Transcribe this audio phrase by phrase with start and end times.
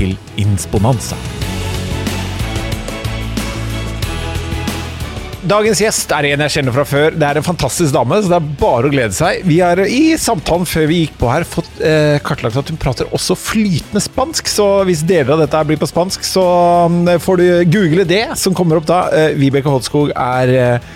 [0.00, 1.18] til Insponanza.
[5.50, 7.14] Dagens gjest er en jeg kjenner fra før.
[7.16, 9.40] Det er en fantastisk dame, så det er bare å glede seg.
[9.48, 13.08] Vi har i samtalen før vi gikk på her fått eh, kartlagt at hun prater
[13.16, 16.44] også flytende spansk, så hvis deler av dette blir på spansk, så
[16.92, 19.00] um, får du google det som kommer opp da.
[19.16, 20.90] Eh, Vibeke Hodskog er eh,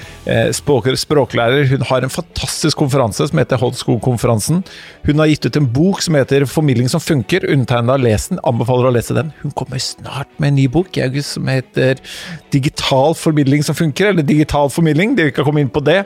[0.56, 1.66] språk, språklærer.
[1.68, 4.62] Hun har en fantastisk konferanse som heter Hodskog-konferansen.
[5.04, 7.44] Hun har gitt ut en bok som heter 'Formidling som funker'.
[7.50, 9.32] Undertegnet har lest den, anbefaler å lese den.
[9.42, 11.96] Hun kommer snart med en ny bok i august som heter
[12.50, 15.14] 'Digital formidling som funker', eller 'Digital formidling'.
[15.16, 16.04] Det vil ikke komme inn på det.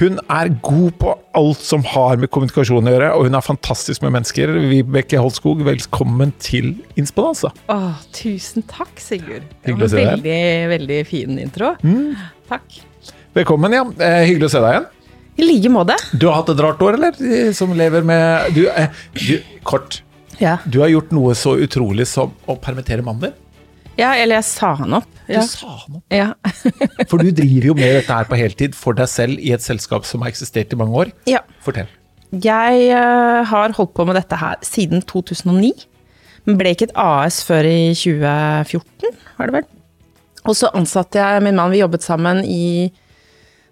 [0.00, 4.02] Hun er god på alt som har med kommunikasjon å gjøre, og hun er fantastisk
[4.02, 4.46] med mennesker.
[4.46, 7.50] Vibeke Holskog, velkommen til Insponanza.
[7.68, 9.42] Åh, tusen takk, Sigurd.
[9.64, 10.22] Det Hyggelig å var se en deg.
[10.22, 11.76] veldig, veldig fin intro.
[12.48, 12.62] Takk.
[13.34, 13.82] Velkommen, ja.
[13.98, 14.90] Eh, hyggelig å se deg igjen.
[15.34, 15.96] I like måte.
[16.14, 17.16] Du har hatt et rart år, eller?
[17.18, 20.02] Eh, Som lever med Du, eh, du kort.
[20.38, 20.58] Ja.
[20.66, 23.32] Du har gjort noe så utrolig som å permittere mannen din.
[23.96, 25.06] ja, eller jeg sa han opp.
[25.26, 25.42] Du Ja.
[25.42, 26.02] sa opp?
[26.10, 26.34] Ja.
[27.08, 30.04] For du driver jo med dette her på heltid for deg selv i et selskap
[30.04, 31.12] som har eksistert i mange år.
[31.26, 31.40] ja.
[31.62, 31.86] Fortell.
[32.32, 35.70] Jeg uh, har holdt på med dette her siden 2009.
[36.46, 39.64] Men ble ikke et AS før i 2014, var det vel.
[40.44, 42.90] Og så ansatte jeg min mann, vi jobbet sammen i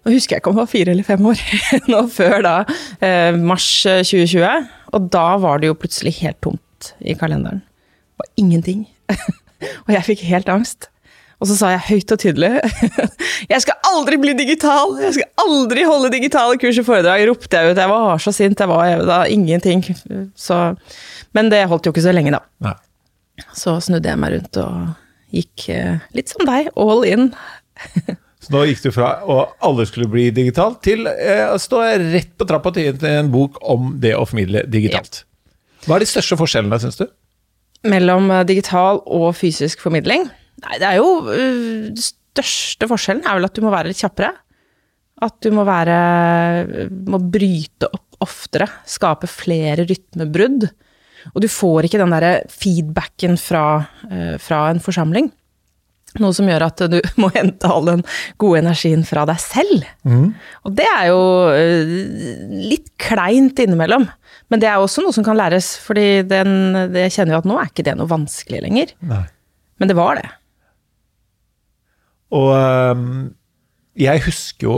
[0.03, 1.43] Nå husker jeg ikke om det var fire eller fem år,
[1.91, 2.55] nå før da,
[2.99, 4.71] eh, mars 2020.
[4.93, 7.63] Og da var det jo plutselig helt tomt i kalenderen.
[7.63, 8.83] Det var ingenting.
[9.85, 10.89] og jeg fikk helt angst.
[11.41, 12.49] Og så sa jeg høyt og tydelig
[13.51, 14.93] Jeg skal aldri bli digital!
[15.01, 17.25] Jeg skal aldri holde digitale kurs og foredrag!
[17.27, 17.81] ropte jeg ut.
[17.81, 18.63] Jeg var så sint.
[18.63, 19.83] Jeg var da ingenting.
[20.39, 20.59] Så,
[21.35, 22.43] men det holdt jo ikke så lenge, da.
[22.63, 22.77] Nei.
[23.57, 24.93] Så snudde jeg meg rundt og
[25.33, 27.31] gikk eh, litt som deg, all in.
[28.43, 32.33] Så nå gikk du fra å alle skulle bli digitalt, til eh, å stå rett
[32.35, 35.23] på trappa til en bok om det å formidle digitalt.
[35.85, 37.05] Hva er de største forskjellene, syns du?
[37.87, 40.27] Mellom eh, digital og fysisk formidling?
[40.63, 44.03] Nei, det er jo øh, Den største forskjellen er vel at du må være litt
[44.03, 44.33] kjappere.
[45.23, 45.95] At du må være
[47.07, 48.69] Må bryte opp oftere.
[48.87, 50.69] Skape flere rytmebrudd.
[51.33, 53.63] Og du får ikke den derre feedbacken fra,
[54.39, 55.27] fra en forsamling.
[56.21, 58.03] Noe som gjør at du må hente all den
[58.41, 59.87] gode energien fra deg selv.
[60.67, 61.95] Og det er jo øh,
[62.73, 64.05] litt kleint innimellom.
[64.51, 67.57] Men det er også noe som kan læres, fordi den, jeg kjenner jo at nå
[67.57, 68.93] er ikke det noe vanskelig lenger.
[69.09, 69.23] Nei.
[69.81, 70.27] Men det var det.
[72.33, 73.33] Og øhm,
[73.99, 74.75] jeg husker jo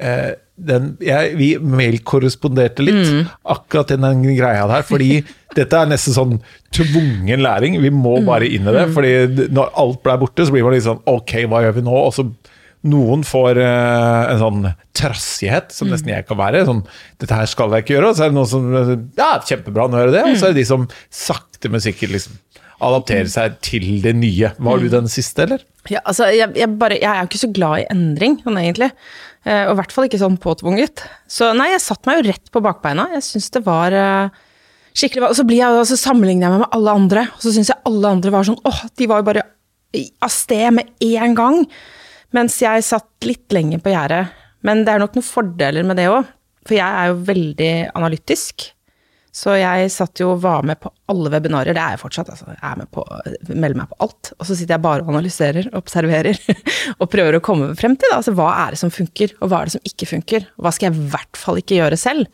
[0.00, 5.22] eh, den, jeg, Vi mailkorresponderte litt akkurat i den greia der, fordi
[5.58, 6.36] dette er nesten sånn
[6.74, 7.78] tvungen læring.
[7.82, 10.86] Vi må bare inn i det, fordi når alt ble borte, så blir man litt
[10.86, 11.98] sånn Ok, hva gjør vi nå?
[12.08, 12.26] Og så
[12.88, 14.68] noen får uh, en sånn
[14.98, 16.62] trassighet, som nesten jeg kan være.
[16.68, 16.84] Sånn,
[17.18, 18.12] dette her skal jeg ikke gjøre.
[18.12, 18.68] Og så er det noen som
[19.18, 20.24] Ja, kjempebra, nå gjør jeg det.
[20.30, 22.38] Og så er det de som sakte, men sikkert liksom
[22.84, 24.52] adapterer seg til det nye.
[24.58, 25.64] Var du den siste, eller?
[25.90, 28.90] Ja, altså, jeg, jeg, bare, jeg er jo ikke så glad i endring, sånn egentlig.
[29.46, 31.02] Eh, og i hvert fall ikke sånn påtvunget.
[31.30, 33.08] Så nei, jeg satte meg jo rett på bakbeina.
[33.16, 34.40] Jeg syns det var eh,
[34.98, 37.54] skikkelig Og så blir jeg, og så sammenligner jeg meg med alle andre, og så
[37.54, 39.46] syns jeg alle andre var sånn åh, de var jo bare
[39.96, 41.62] av sted med en gang.
[42.36, 44.34] Mens jeg satt litt lenger på gjerdet.
[44.66, 46.26] Men det er nok noen fordeler med det òg.
[46.68, 48.68] For jeg er jo veldig analytisk.
[49.38, 52.32] Så jeg satt jo og var med på alle webinarer, det er jeg fortsatt.
[52.32, 52.48] Altså.
[52.56, 53.04] Jeg er med på,
[53.52, 54.32] melder meg på alt.
[54.34, 56.40] Og så sitter jeg bare og analyserer, observerer,
[57.00, 59.70] og prøver å komme frem til altså, hva er det som funker, og hva er
[59.70, 60.48] det som ikke funker.
[60.58, 62.26] Og hva skal jeg i hvert fall ikke gjøre selv.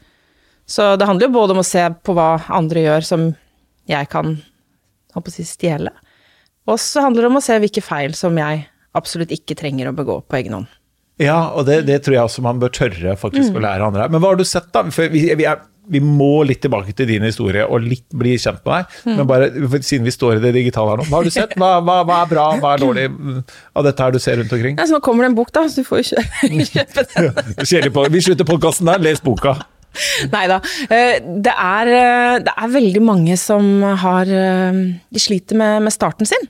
[0.65, 3.27] Så det handler jo både om å se på hva andre gjør som
[3.91, 4.39] jeg kan
[5.15, 5.93] holdt på å si, stjele,
[6.65, 8.65] og så handler det om å se hvilke feil som jeg
[8.97, 10.71] absolutt ikke trenger å begå på egen hånd.
[11.21, 14.09] Ja, og det, det tror jeg også man bør tørre faktisk å lære andre.
[14.11, 14.83] Men hva har du sett, da?
[14.95, 18.63] For vi, vi, er, vi må litt tilbake til din historie og litt bli kjent
[18.65, 18.97] med deg.
[19.11, 19.51] Men bare
[19.85, 21.55] siden vi står i det digitale her nå, hva har du sett?
[21.61, 23.39] Hva, hva, hva er bra, hva er dårlig mm,
[23.77, 24.81] av dette her du ser rundt omkring?
[24.81, 26.25] Ja, så nå kommer det en bok, da, så du får jo
[26.75, 28.13] kjøpe den.
[28.15, 29.59] Vi slutter podkasten der, les boka.
[30.33, 30.59] Nei da.
[30.91, 33.69] Det, er, eh, det er veldig mange som
[34.03, 36.49] har eh, De sliter med, med starten sin.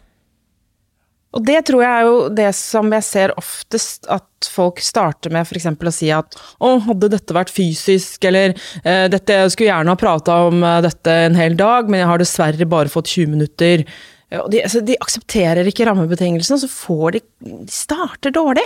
[1.35, 5.49] Og det tror jeg er jo det som jeg ser oftest at folk starter med
[5.49, 5.67] f.eks.
[5.67, 8.55] å si at å, hadde dette vært fysisk, eller
[8.85, 12.11] eh, dette, jeg skulle gjerne ha prata om eh, dette en hel dag, men jeg
[12.13, 13.83] har dessverre bare fått 20 minutter.
[14.31, 18.65] De, altså, de aksepterer ikke rammebetingelsene, så får de De starter dårlig.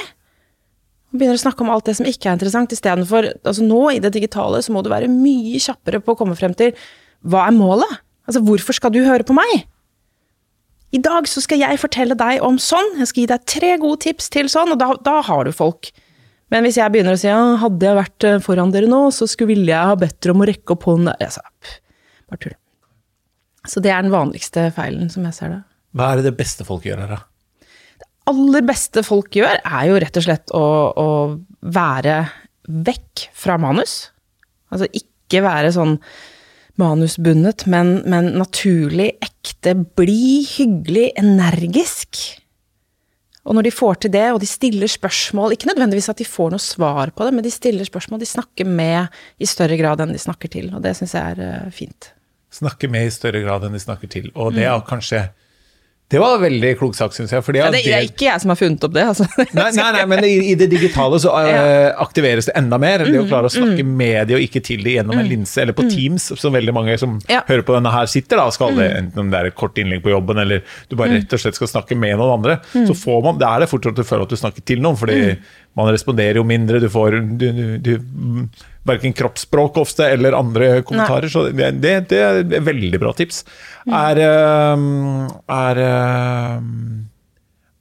[1.08, 4.02] Og begynner å snakke om alt det som ikke er interessant, istedenfor altså Nå i
[4.04, 6.76] det digitale så må du være mye kjappere på å komme frem til
[7.24, 8.00] hva er målet?
[8.28, 9.64] Altså hvorfor skal du høre på meg?
[10.94, 14.00] I dag så skal jeg fortelle deg om sånn, jeg skal gi deg tre gode
[14.06, 15.90] tips til sånn, og da, da har du folk.
[16.52, 19.28] Men hvis jeg begynner å si ja, hadde jeg vært eh, foran dere nå, så
[19.28, 21.44] skulle ville jeg ha bedt dere om å rekke opp hånden altså,
[22.28, 22.56] Bare tull.
[23.68, 25.60] Så det er den vanligste feilen, som jeg ser det.
[25.96, 27.68] Hva er det det beste folk gjør her, da?
[28.00, 30.64] Det aller beste folk gjør, er jo rett og slett å,
[30.96, 31.08] å
[31.76, 32.16] være
[32.88, 33.98] vekk fra manus.
[34.72, 35.98] Altså ikke være sånn
[36.78, 42.20] manusbundet, men, men naturlig, ekte, blid, hyggelig, energisk.
[43.48, 46.52] Og når de får til det, og de stiller spørsmål, ikke nødvendigvis at de får
[46.52, 49.08] noe svar på det, men de stiller spørsmål, de snakker med
[49.40, 52.12] i større grad enn de snakker til, og det syns jeg er uh, fint.
[52.52, 55.24] Snakke med i større grad enn de snakker til, og det er kanskje
[56.08, 57.42] det var veldig klok sak, syns jeg.
[57.58, 59.02] Ja, det, det, er ikke jeg som har funnet opp det.
[59.10, 59.26] Altså.
[59.52, 63.04] Nei, nei, nei, men i, i, det digitale så uh, aktiveres det enda mer.
[63.04, 65.26] Det å mm, klare å snakke mm, med de og ikke til de gjennom en
[65.26, 65.28] mm.
[65.34, 65.90] linse, eller på mm.
[65.92, 67.42] Teams, som veldig mange som ja.
[67.50, 68.98] hører på denne her sitter, da, skal det, mm.
[69.02, 71.60] enten om det er et kort innlegg på jobben, eller du bare rett og slett
[71.60, 72.56] skal snakke med noen andre.
[72.72, 75.20] Så får man, det er det fortsatt du føler at du snakker til noen, fordi
[75.78, 77.92] man responderer jo mindre, du får du, du, du
[78.88, 81.28] verken kroppsspråk ofte eller andre kommentarer.
[81.28, 81.32] Nei.
[81.32, 83.44] Så det, det, det, er et veldig bra tips.
[83.86, 83.96] Mm.
[84.00, 84.22] Er,
[85.54, 85.82] er,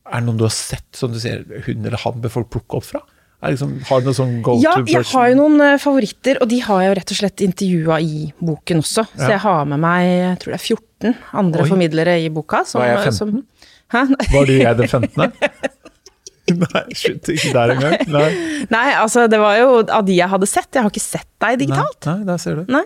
[0.08, 2.82] er det noen du har sett som du ser hun eller han bør folk plukke
[2.82, 3.04] opp fra?
[3.46, 4.90] Liksom, har du noen sånn go ja, to person?
[4.90, 7.44] Ja, jeg har jo noen uh, favoritter, og de har jeg jo rett og slett
[7.46, 9.06] intervjua i boken også.
[9.12, 9.20] Ja.
[9.20, 11.70] Så jeg har med meg jeg tror det er 14 andre Oi.
[11.70, 12.64] formidlere i boka.
[12.66, 13.20] Som, Var jeg 15?
[13.20, 15.38] Som, Var du jeg den 15.?
[16.64, 17.98] Nei, slutt, ikke der engang.
[18.12, 18.28] Nei.
[18.72, 20.70] Nei, altså det var jo av de jeg hadde sett.
[20.72, 22.00] Jeg har ikke sett deg digitalt.
[22.08, 22.72] Nei, nei der ser du.
[22.72, 22.86] Nei.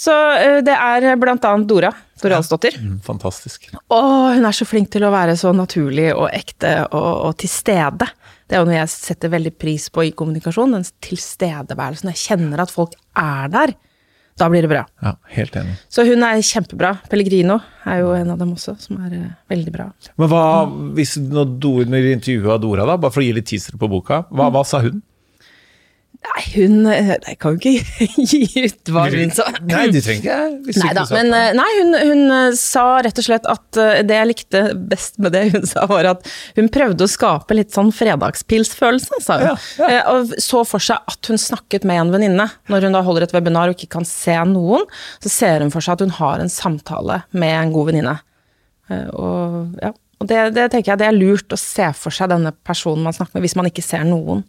[0.00, 1.90] Så uh, det er blant annet Dora.
[2.22, 2.76] Dora Alsdottir.
[2.78, 3.68] Ja, mm, fantastisk.
[3.72, 4.00] Å,
[4.36, 8.08] hun er så flink til å være så naturlig og ekte og, og til stede.
[8.48, 10.74] Det er jo noe jeg setter veldig pris på i kommunikasjon.
[10.74, 12.10] Den tilstedeværelsen.
[12.14, 13.74] Jeg kjenner at folk er der.
[14.40, 14.86] Da blir det bra.
[15.04, 15.74] Ja, helt enig.
[15.92, 16.94] Så hun er kjempebra.
[17.12, 19.90] Pellegrino er jo en av dem også, som er uh, veldig bra.
[20.20, 20.44] Men hva,
[20.96, 24.48] hvis når du intervjua Dora, da, bare for å gi litt teaser på boka, hva,
[24.54, 25.02] hva sa hun?
[26.20, 29.46] Nei, hun Jeg kan jo ikke gi ut hva hun sa.
[29.64, 30.90] Nei, du trenger ikke.
[30.96, 34.28] Da, men eh, nei, hun, hun, eh, sa rett og slett at eh, det jeg
[34.28, 36.28] likte best med det hun sa, var at
[36.58, 39.48] hun prøvde å skape litt sånn fredagspilsfølelse, sa hun.
[39.80, 40.02] Ja, ja.
[40.12, 42.50] Og så for seg at hun snakket med en venninne.
[42.68, 44.84] Når hun da holder et webinar og ikke kan se noen,
[45.24, 48.16] så ser hun for seg at hun har en samtale med en god venninne.
[48.90, 52.52] Og, ja, og det, det tenker jeg det er lurt å se for seg denne
[52.66, 54.44] personen man snakker med, hvis man ikke ser noen.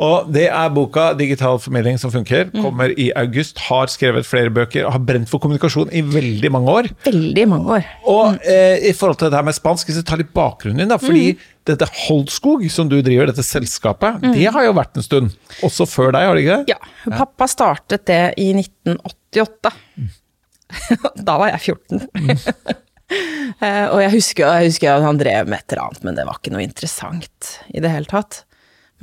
[0.00, 2.48] Og det er boka 'Digital formidling som funker'.
[2.54, 2.62] Mm.
[2.64, 3.58] Kommer i august.
[3.68, 4.88] Har skrevet flere bøker.
[4.88, 6.88] Har brent for kommunikasjon i veldig mange år.
[7.04, 7.90] Veldig mange år.
[8.08, 10.96] Og eh, i forhold til det her med spansk, jeg tar litt bakgrunnen din, da.
[10.96, 11.44] Fordi mm.
[11.68, 14.32] dette Holdskog som du driver, dette selskapet, mm.
[14.38, 15.36] det har jo vært en stund.
[15.66, 16.76] Også før deg, har det ikke det?
[16.78, 17.16] Ja.
[17.20, 19.74] Pappa startet det i 1988.
[20.00, 20.12] Mm.
[21.28, 22.06] da var jeg 14.
[23.60, 26.24] uh, og jeg husker, jeg husker at han drev med et eller annet, men det
[26.28, 28.46] var ikke noe interessant i det hele tatt.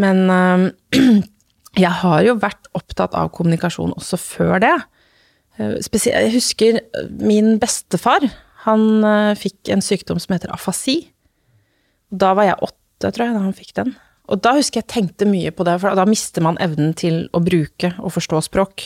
[0.01, 0.67] Men øh,
[1.85, 4.75] jeg har jo vært opptatt av kommunikasjon også før det.
[5.57, 5.77] Eh,
[6.07, 8.25] jeg husker eh, min bestefar.
[8.67, 8.99] Han
[9.39, 11.05] fikk en sykdom som heter afasi.
[12.12, 13.93] Da var jeg åtte, tror jeg, da han fikk den.
[14.27, 17.39] Og da husker jeg tenkte mye på det, for da mister man evnen til å
[17.39, 18.83] bruke og forstå språk.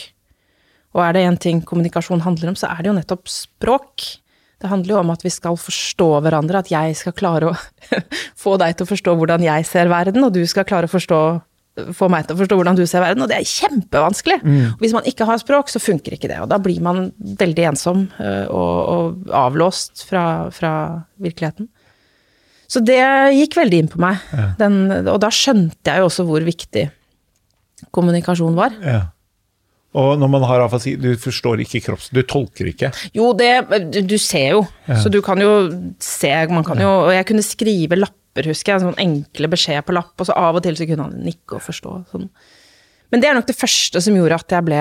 [0.94, 4.06] Og er det én ting kommunikasjon handler om, så er det jo nettopp språk.
[4.62, 7.54] Det handler jo om at vi skal forstå hverandre, at jeg skal klare å
[8.44, 11.18] få deg til å forstå hvordan jeg ser verden, og du skal klare å forstå,
[11.98, 13.24] få meg til å forstå hvordan du ser verden.
[13.24, 14.38] Og det er kjempevanskelig.
[14.44, 14.78] Mm.
[14.78, 16.38] Hvis man ikke har språk, så funker ikke det.
[16.44, 17.08] Og da blir man
[17.42, 20.74] veldig ensom øh, og, og avlåst fra, fra,
[21.22, 21.66] virkeligheten.
[22.70, 23.02] Så det
[23.34, 24.22] gikk veldig inn på meg.
[24.30, 24.46] Ja.
[24.62, 26.86] Den, og da skjønte jeg jo også hvor viktig
[27.92, 28.78] kommunikasjon var.
[28.78, 29.02] Ja.
[29.98, 32.08] Og når man har afasi, du forstår ikke kropps...
[32.14, 32.88] Du tolker ikke?
[33.16, 33.50] Jo, det
[34.08, 34.62] Du ser jo.
[34.86, 34.96] Ja.
[35.02, 35.50] Så du kan jo
[36.00, 38.84] se Man kan jo Og jeg kunne skrive lapper, husker jeg.
[38.86, 41.64] Sånn enkle beskjed på lapp, og så av og til så kunne han nikke og
[41.66, 41.96] forstå.
[42.14, 42.30] Sånn.
[43.12, 44.80] Men det er nok det første som gjorde at jeg ble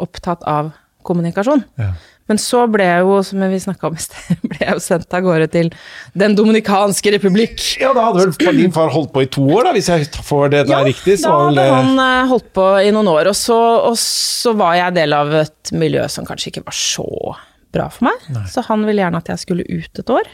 [0.00, 0.72] opptatt av
[1.04, 1.66] kommunikasjon.
[1.76, 1.92] Ja.
[2.30, 5.16] Men så ble jeg jo, som vi snakka om i sted, ble jeg jo sendt
[5.16, 5.70] av gårde til
[6.16, 7.58] Den dominikanske republikk.
[7.82, 10.54] Ja, da hadde vel din far holdt på i to år, da, hvis jeg får
[10.54, 11.18] det ja, riktig?
[11.20, 13.28] Ja, da hadde han eh, holdt på i noen år.
[13.32, 13.58] Og så,
[13.90, 17.08] og så, var jeg del av et miljø som kanskje ikke var så
[17.74, 18.28] bra for meg.
[18.32, 18.46] Nei.
[18.52, 20.30] Så han ville gjerne at jeg skulle ut et år.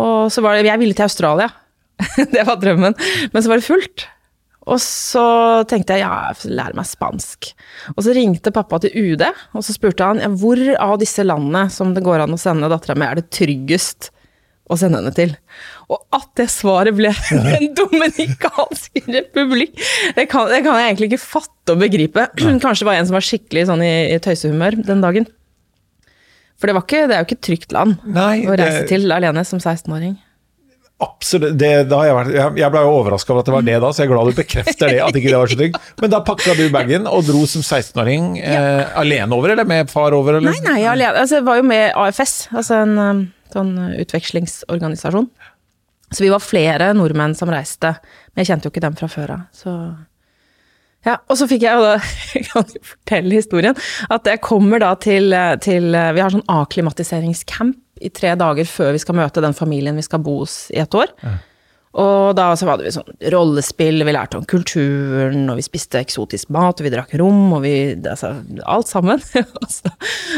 [0.00, 1.50] Og så var det Jeg ville til Australia.
[2.34, 2.96] det var drømmen.
[3.30, 4.06] Men så var det fullt.
[4.70, 5.24] Og så
[5.70, 7.50] tenkte jeg ja, jeg får lære meg spansk.
[7.96, 9.24] Og så ringte pappa til UD,
[9.56, 12.70] og så spurte han ja, hvor av disse landene som det går an å sende
[12.70, 14.12] dattera mi, er det tryggest
[14.70, 15.32] å sende henne til?
[15.90, 17.10] Og at det svaret ble
[17.48, 19.74] Den dominikanske republikk!
[20.14, 22.28] Det kan, det kan jeg egentlig ikke fatte og begripe.
[22.62, 25.26] Kanskje det var en som var skikkelig sånn i, i tøysehumør den dagen.
[26.60, 28.90] For det, var ikke, det er jo ikke et trygt land Nei, å reise det-
[28.92, 30.18] til alene som 16-åring.
[31.00, 31.56] Absolutt.
[31.56, 34.02] Det, jeg, vært, jeg, jeg ble jo overraska over at det var det da, så
[34.02, 34.98] jeg er glad du bekrefter det.
[35.06, 35.78] at ikke det var så tykk.
[36.02, 40.16] Men da pakka du bagen og dro som 16-åring eh, alene over, eller med far
[40.16, 40.36] over?
[40.38, 40.52] Eller?
[40.52, 41.22] Nei, nei, alene.
[41.22, 45.30] Altså, jeg var jo med AFS, altså en um, sånn utvekslingsorganisasjon.
[46.10, 47.94] Så vi var flere nordmenn som reiste,
[48.32, 49.44] men jeg kjente jo ikke dem fra før av.
[51.06, 51.94] Ja, og så fikk jeg jo da,
[52.36, 53.78] jeg kan jo fortelle historien,
[54.12, 55.32] at jeg kommer da til,
[55.64, 60.04] til Vi har sånn akklimatiseringscamp i tre dager før vi skal møte den familien vi
[60.04, 61.12] skal bo hos i et år.
[61.90, 66.52] Og da så hadde vi sånn rollespill, vi lærte om kulturen, og vi spiste eksotisk
[66.54, 69.22] mat, og vi drakk rom, og vi Altså, alt sammen.
[69.60, 69.90] og, så,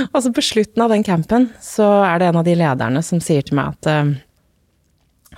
[0.08, 3.20] og så på slutten av den campen, så er det en av de lederne som
[3.20, 4.14] sier til meg at eh,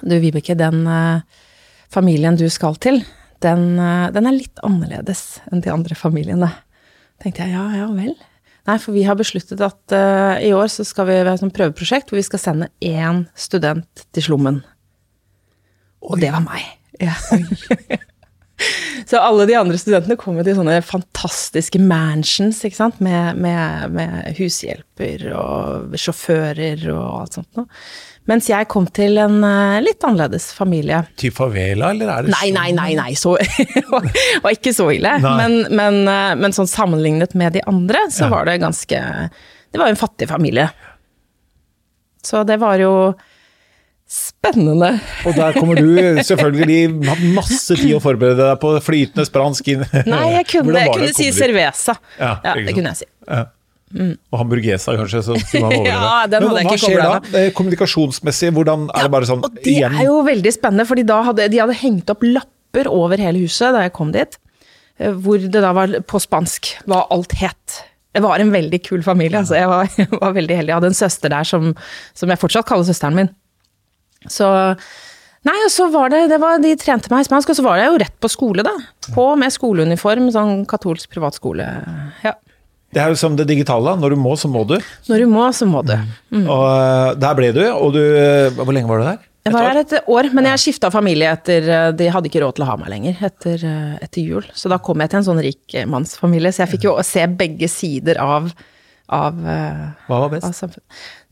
[0.04, 1.42] Du, Vibeke, den eh,
[1.90, 3.02] familien du skal til,
[3.44, 6.50] den, eh, den er litt annerledes enn de andre familiene.
[7.22, 8.14] tenkte jeg, ja, ja vel.
[8.64, 12.08] Nei, for vi har besluttet at uh, i år så skal vi være et prøveprosjekt
[12.08, 14.62] hvor vi skal sende én student til slummen.
[16.00, 16.64] Og det var meg.
[17.00, 17.12] Ja.
[19.10, 23.90] Så alle de andre studentene kom jo til sånne fantastiske mansions, ikke sant, med, med,
[23.92, 27.66] med hushjelper og sjåfører og alt sånt noe.
[28.30, 31.02] Mens jeg kom til en eh, litt annerledes familie.
[31.20, 33.34] Til favela, eller er det Nei, nei, nei, nei, så
[34.46, 35.12] var ikke så ille.
[35.20, 38.32] Men, men, eh, men sånn sammenlignet med de andre, så Ja.
[38.32, 39.02] var det ganske
[39.74, 40.70] Det var jo en fattig familie.
[42.24, 42.94] Så det var jo
[44.10, 44.90] spennende.
[45.26, 49.84] Og der kommer du selvfølgelig hatt masse tid å forberede deg på flytende spansk inn.
[50.06, 51.96] Nei, jeg kunne, jeg kunne si cerveza.
[52.20, 53.08] Ja, Ja, det kunne jeg si.
[53.28, 53.44] Ja.
[53.94, 55.22] Og hamburguesa, kanskje.
[55.22, 55.36] Så.
[55.86, 57.40] Ja, den Men hadde jeg hva ikke skjer da?
[57.40, 59.94] Eh, Kommunikasjonsmessig, hvordan er det bare sånn Og det igjen?
[60.00, 63.70] er jo veldig spennende, fordi da hadde de hadde hengt opp lapper over hele huset
[63.76, 64.34] da jeg kom dit,
[64.98, 67.78] eh, hvor det da var på spansk hva alt het.
[68.14, 69.56] Det var en veldig kul familie, altså.
[69.58, 70.72] Jeg var, jeg var veldig heldig.
[70.74, 71.70] Jeg hadde en søster der som,
[72.18, 73.30] som jeg fortsatt kaller søsteren min.
[74.30, 74.48] Så
[75.44, 77.76] Nei, og så var det, det var, De trente meg i spansk, og så var
[77.76, 78.72] jeg jo rett på skole, da.
[79.12, 81.66] På med skoleuniform, sånn katolsk privatskole.
[82.24, 82.32] Ja.
[82.94, 83.92] Det er jo som det digitale.
[84.00, 84.78] Når du må, så må du.
[85.10, 85.92] Når du må, så må du.
[86.46, 89.22] Og eh, der ble du, og du eh, Hvor lenge var du der?
[89.44, 92.64] Jeg var her et år, men jeg skifta familie etter De hadde ikke råd til
[92.64, 94.46] å ha meg lenger etter, eh, etter jul.
[94.56, 97.26] Så da kom jeg til en sånn rik eh, mannsfamilie, så jeg fikk jo se
[97.28, 98.48] begge sider av,
[99.12, 100.64] av, eh, Hva var best?
[100.64, 100.78] Av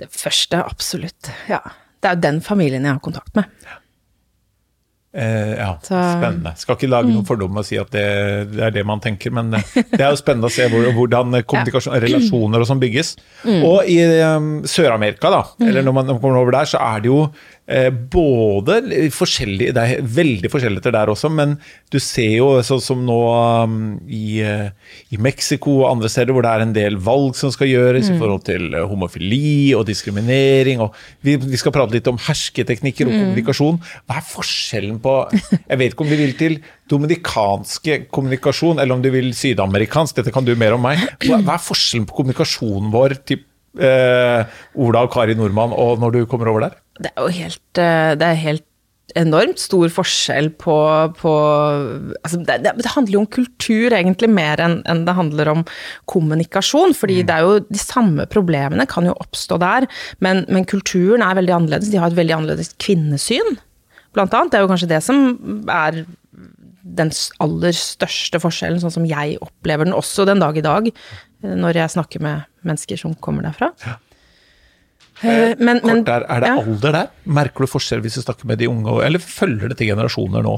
[0.03, 1.33] Det første, absolutt.
[1.49, 1.63] Ja.
[2.03, 3.45] Det er jo den familien jeg har kontakt med.
[5.15, 6.23] Eh, ja, Så- Mm.
[6.23, 6.57] spennende.
[6.57, 9.53] Skal ikke lage noen fordom og si at det, det er det man tenker, men
[9.53, 13.17] eh, det er jo spennende å se hvor, hvordan eh, kommunikasjon, relasjoner og sånn bygges.
[13.45, 13.63] Mm.
[13.63, 17.27] Og i um, Sør-Amerika, da, eller når man kommer over der, så er det jo
[18.13, 18.81] både
[19.15, 21.55] forskjellig Det er veldig forskjellig der også, men
[21.93, 23.19] du ser jo sånn som nå
[23.65, 23.77] um,
[24.11, 24.71] i, eh,
[25.15, 28.17] i Mexico og andre steder hvor det er en del valg som skal gjøres Mm.
[28.17, 33.07] i forhold til eh, homofili og diskriminering, og vi, vi skal prate litt om hersketeknikker
[33.07, 33.13] Mm.
[33.13, 33.79] og kommunikasjon.
[34.09, 35.15] Hva er forskjellen på
[35.69, 36.59] Jeg vet ikke om du vil til
[36.91, 40.99] dominikanske kommunikasjon, eller om du vil sydamerikansk, dette kan du mer om meg.
[41.23, 43.45] Hva, hva er forskjellen på kommunikasjonen vår til
[43.79, 46.77] eh, Ola og Kari Nordmann og når du kommer over der?
[47.01, 48.69] Det er jo helt, eh, det er helt
[49.19, 50.77] enormt stor forskjell på,
[51.19, 51.33] på
[52.23, 55.65] altså det, det, handler jo om kultur egentlig mer enn en det handler om
[56.09, 56.95] kommunikasjon.
[56.97, 59.89] fordi det er jo de samme problemene kan jo oppstå der,
[60.25, 61.93] men, men kulturen er veldig annerledes.
[61.93, 63.59] De har et veldig annerledes kvinnesyn,
[64.17, 64.53] blant annet.
[64.53, 65.23] Det er jo kanskje det som
[65.73, 66.05] er
[66.83, 67.13] den
[67.43, 71.79] aller største forskjellen, sånn som jeg opplever den også den dag i dag, eh, når
[71.79, 73.73] jeg snakker med mennesker som kommer derfra.
[73.87, 73.99] Ja.
[75.23, 76.59] Men, men, der, er det ja.
[76.59, 77.11] alder der?
[77.31, 80.57] Merker du forskjell hvis du snakker med de unge, eller følger det til generasjoner nå?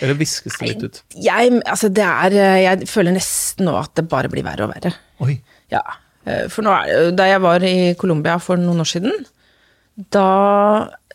[0.00, 1.00] Eller viskes det litt ut?
[1.20, 4.72] Jeg, altså det er, eh, jeg føler nesten nå at det bare blir verre og
[4.72, 4.94] verre.
[5.22, 5.36] Oi.
[5.72, 5.82] Ja.
[6.24, 9.14] eh, For nå er det, da jeg var i Colombia for noen år siden,
[10.14, 10.28] da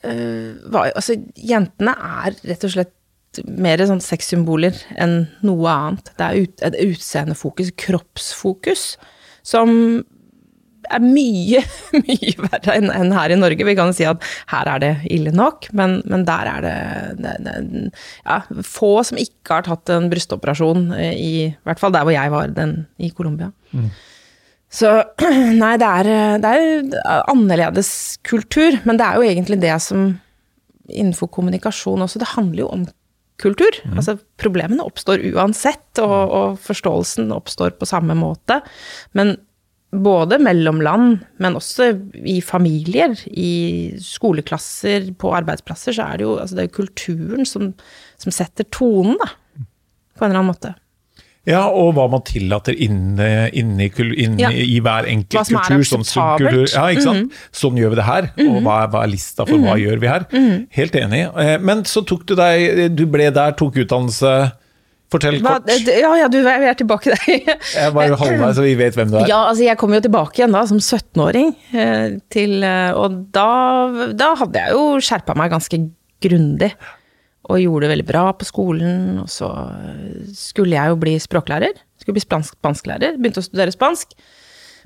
[0.05, 2.94] øh, var Altså, jentene er rett og slett
[3.43, 6.11] mer sånn sexsymboler enn noe annet.
[6.17, 8.85] Det er ut, et utseendefokus, kroppsfokus,
[9.45, 10.03] som
[10.93, 11.61] er mye,
[12.05, 13.67] mye verre enn en her i Norge.
[13.67, 16.75] Vi kan si at her er det ille nok, men, men der er det,
[17.21, 17.85] det, det
[18.25, 22.15] ja, få som ikke har tatt en brystoperasjon, eh, i, i hvert fall der hvor
[22.15, 23.51] jeg var, den i Colombia.
[24.75, 24.91] Så
[25.61, 26.11] nei, det er,
[26.43, 27.89] det er annerledes
[28.27, 30.13] kultur, men det er jo egentlig det som
[30.85, 32.85] innenfor kommunikasjon også, det handler jo om
[33.41, 33.79] kultur.
[33.95, 38.61] Altså, problemene oppstår uansett, og, og forståelsen oppstår på samme måte.
[39.17, 39.35] Men
[39.95, 41.91] både mellom land, men også
[42.27, 47.71] i familier, i skoleklasser, på arbeidsplasser, så er det jo altså det er kulturen som,
[48.21, 49.31] som setter tonen, da.
[50.15, 50.73] På en eller annen måte.
[51.45, 54.49] Ja, og hva man tillater inne, inne, i, inne Ja.
[54.49, 55.83] i hver enkelt kultur.
[55.85, 56.05] Sånn.
[56.05, 56.65] Mhm.
[56.73, 57.31] ja, ikke sant?
[57.53, 60.07] sånn gjør vi det her, og hva er, hva er lista for hva gjør vi
[60.09, 60.25] her?
[60.31, 60.67] Mhm.
[60.71, 61.23] Helt enig.
[61.37, 64.51] Eh, Men så tok du deg Du ble der, tok utdannelse.
[65.11, 65.69] Fortell kort.
[65.69, 67.55] ja, ja, du, vi er tilbake der.
[67.77, 69.27] Jeg var halvveis, så vi vet hvem du er.
[69.29, 73.45] Ja, altså jeg kom jo tilbake igjen da som 17-åring, eh, eh, og da,
[74.17, 75.77] da hadde jeg jo skjerpa meg ganske
[76.25, 76.71] grundig.
[77.45, 81.77] Og gjorde det veldig bra på skolen, og så eh, skulle jeg jo bli språklærer.
[82.01, 84.15] Skulle bli spansk, spansklærer, begynte å studere spansk.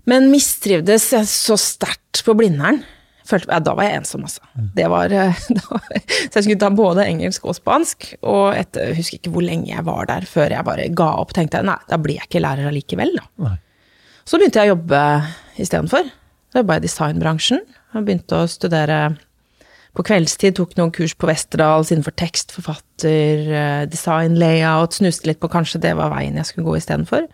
[0.10, 2.82] Men mistrivdes så sterkt på Blindern.
[3.30, 4.42] Følte, ja, da var jeg ensom, altså.
[4.76, 8.12] Det var, eh, da, så jeg skulle ta både engelsk og spansk.
[8.28, 11.34] Og etter, jeg husker ikke hvor lenge jeg var der før jeg bare ga opp.
[11.38, 13.28] Tenkte jeg, nei, da blir jeg ikke lærer allikevel, da.
[13.48, 13.58] Nei.
[14.30, 15.04] Så begynte jeg å jobbe
[15.62, 16.10] istedenfor.
[16.50, 17.64] Da jobba jeg i designbransjen.
[17.96, 19.00] Og begynte å studere
[19.98, 24.96] på kveldstid, tok noen kurs på Westerdals innenfor tekst, forfatter, eh, design, layout.
[25.00, 27.26] Snuste litt på kanskje det var veien jeg skulle gå istedenfor.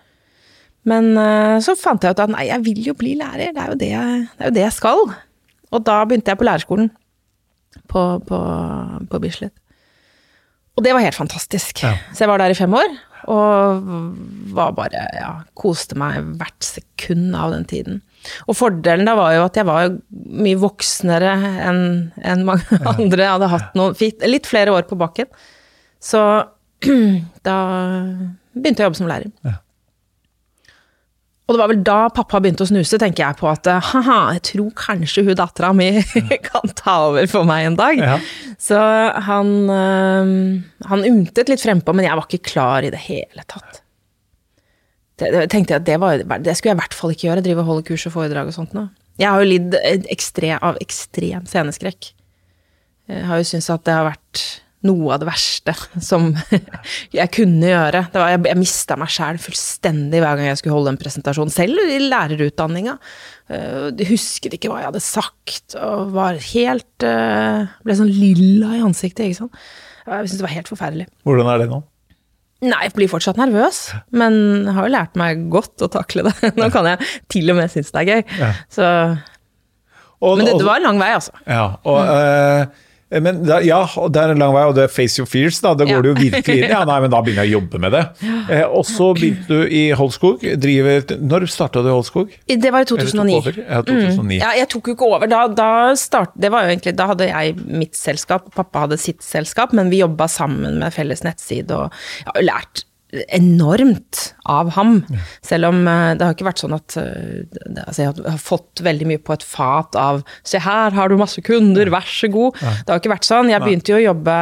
[0.88, 3.74] Men eh, så fant jeg ut at nei, jeg vil jo bli lærer, det er
[3.74, 5.04] jo det jeg, det jo det jeg skal.
[5.76, 6.90] Og da begynte jeg på lærerskolen
[7.92, 8.40] på, på,
[9.12, 9.56] på Bislett.
[10.76, 11.84] Og det var helt fantastisk.
[11.84, 11.96] Ja.
[12.14, 12.96] Så jeg var der i fem år,
[13.32, 13.86] og
[14.56, 18.02] var bare, ja, koste meg hvert sekund av den tiden.
[18.48, 19.92] Og fordelen da var jo at jeg var
[20.46, 21.36] mye voksnere
[21.70, 21.84] enn
[22.24, 23.22] en mange andre.
[23.24, 23.98] Jeg hadde hatt noen,
[24.30, 25.30] litt flere år på bakken.
[26.04, 26.22] Så
[27.48, 27.60] da
[28.56, 29.32] begynte jeg å jobbe som lærer.
[29.46, 29.60] Ja.
[31.46, 34.42] Og det var vel da pappa begynte å snuse, tenker jeg på at haha, jeg
[34.50, 35.92] tror kanskje hun dattera mi
[36.48, 38.02] kan ta over for meg en dag.
[38.02, 38.18] Ja.
[38.58, 38.80] Så
[39.28, 39.52] han,
[40.90, 43.85] han ymtet litt frempå, men jeg var ikke klar i det hele tatt.
[45.16, 47.64] Det, tenkte jeg at det, var, det skulle jeg i hvert fall ikke gjøre, drive
[47.64, 48.88] og holde kurs og foredrag og sånt nå.
[49.22, 49.78] Jeg har jo lidd
[50.12, 52.10] ekstre, av ekstrem sceneskrekk.
[53.08, 54.42] Jeg har jo syntes at det har vært
[54.86, 55.74] noe av det verste
[56.04, 56.28] som
[57.16, 58.04] jeg kunne gjøre.
[58.14, 61.80] Var, jeg jeg mista meg sjæl fullstendig hver gang jeg skulle holde en presentasjon, selv
[61.86, 62.98] i lærerutdanninga.
[63.50, 68.76] Eh, Jeg husket ikke hva jeg hadde sagt, og var helt eh, Ble sånn lilla
[68.78, 69.60] i ansiktet, ikke sant.
[70.06, 71.08] Jeg syntes det var helt forferdelig.
[71.26, 71.82] Hvordan er det nå?
[72.64, 73.80] Nei, jeg blir fortsatt nervøs,
[74.16, 76.36] men jeg har jo lært meg godt å takle det.
[76.60, 78.22] Nå kan jeg til og med synes det er gøy.
[78.40, 78.52] Ja.
[78.72, 78.88] Så,
[80.24, 81.36] men det, det var en lang vei, altså.
[81.44, 82.85] Ja, og, eh,
[83.22, 85.76] men da, ja, det er en lang vei, og det er face your fears, da.
[85.78, 86.02] det går Ja.
[86.02, 86.70] du jo virkelig inn.
[86.74, 88.02] Ja, nei, men da begynner jeg å jobbe med det.
[88.50, 90.42] Eh, og så begynte du i Holskog.
[90.42, 92.34] Driver, når starta du i Holskog?
[92.50, 93.62] Det var i 2009.
[93.62, 94.40] Ja, 2009.
[94.42, 95.28] Ja, jeg tok jo ikke over.
[95.30, 95.70] Da, da,
[96.02, 99.94] start, det var jo egentlig, da hadde jeg mitt selskap, pappa hadde sitt selskap, men
[99.94, 101.94] vi jobba sammen med felles nettside, og
[102.26, 102.86] ja, lært
[103.38, 104.98] enormt av ham.
[105.46, 107.44] Selv om eh, det har ikke vært sånn at eh,
[107.86, 111.42] altså Jeg har fått veldig mye på et fat av 'se her har du masse
[111.46, 112.58] kunder, vær så god'.
[112.60, 113.52] Det har ikke vært sånn.
[113.52, 114.40] Jeg begynte jo å jobbe,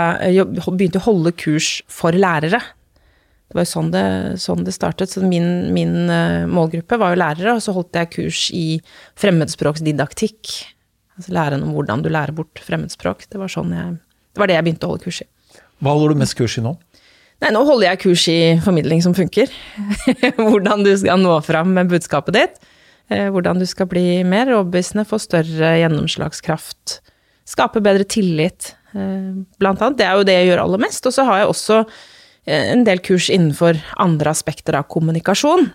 [0.77, 2.61] begynte å holde kurs for lærere.
[3.53, 4.05] Det var jo sånn det,
[4.41, 5.11] sånn det startet.
[5.13, 8.79] Så min, min eh, målgruppe var jo lærere, og så holdt jeg kurs i
[9.21, 10.55] fremmedspråksdidaktikk.
[11.13, 13.27] Altså læren om hvordan du lærer bort fremmedspråk.
[13.29, 13.99] Det var, sånn jeg,
[14.33, 15.29] det var det jeg begynte å holde kurs i.
[15.83, 16.73] Hva holder du mest kurs i nå?
[17.43, 19.51] Nei, nå holder jeg kurs i formidling som funker.
[20.39, 22.61] hvordan du skal nå fram med budskapet ditt.
[23.11, 27.01] Eh, Hvordan du skal bli mer overbevisende, få større gjennomslagskraft.
[27.49, 29.99] Skape bedre tillit, eh, blant annet.
[29.99, 31.05] Det er jo det jeg gjør aller mest.
[31.09, 35.67] Og så har jeg også eh, en del kurs innenfor andre aspekter av kommunikasjon.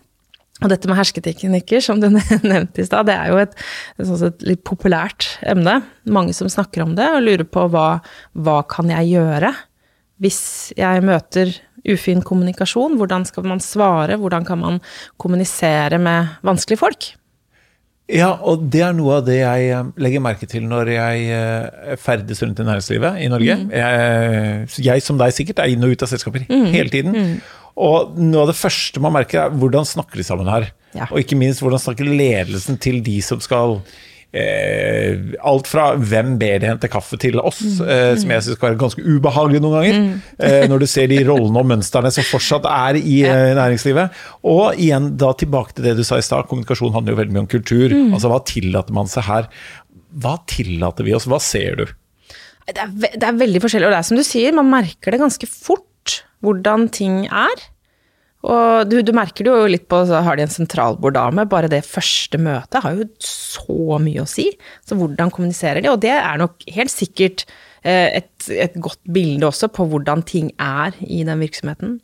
[0.59, 2.09] Og dette med hersketeknikker, som du
[2.53, 3.53] nevnte i stad, det er jo et,
[4.01, 5.83] et, et litt populært emne.
[6.09, 7.91] Mange som snakker om det og lurer på hva,
[8.33, 9.53] hva kan jeg gjøre
[10.23, 10.43] hvis
[10.79, 11.55] jeg møter
[11.89, 12.99] ufin kommunikasjon?
[12.99, 14.19] Hvordan skal man svare?
[14.19, 14.81] Hvordan kan man
[15.21, 17.13] kommunisere med vanskelige folk?
[18.09, 21.97] Ja, og det er noe av det jeg eh, legger merke til når jeg eh,
[22.01, 23.57] ferdes rundt i næringslivet i Norge.
[23.61, 23.67] Mm.
[23.77, 27.13] Jeg, jeg som deg sikkert er inn og ut av selskaper hele tiden.
[27.13, 27.35] Mm.
[27.79, 30.71] Og noe av det første man merker er hvordan snakker de sammen her.
[30.97, 31.11] Ja.
[31.13, 33.77] Og ikke minst hvordan snakker ledelsen til de som skal
[34.29, 37.89] Eh, alt fra hvem ber de hente kaffe til oss, Mm.
[37.89, 40.21] eh, som jeg syns kan være ganske ubehagelig noen ganger.
[40.39, 44.11] eh, når du ser de rollene og mønstrene som fortsatt er i eh, næringslivet.
[44.45, 47.47] Og igjen da tilbake til det du sa i stad, kommunikasjon handler jo veldig mye
[47.47, 47.89] om kultur.
[47.89, 48.13] Mm.
[48.13, 49.49] Altså hva tillater man seg her?
[50.19, 51.27] Hva tillater vi oss?
[51.27, 51.87] Hva ser du?
[52.69, 55.21] Det er, det er veldig forskjellig, og det er som du sier, man merker det
[55.21, 57.57] ganske fort hvordan ting er.
[58.47, 61.81] Og du, du merker det jo litt på så har de en sentralborddame, bare det
[61.87, 64.53] første møtet har jo så mye å si.
[64.87, 65.91] Så hvordan kommuniserer de?
[65.91, 67.43] Og det er nok helt sikkert
[67.83, 71.97] eh, et, et godt bilde også på hvordan ting er i den virksomheten.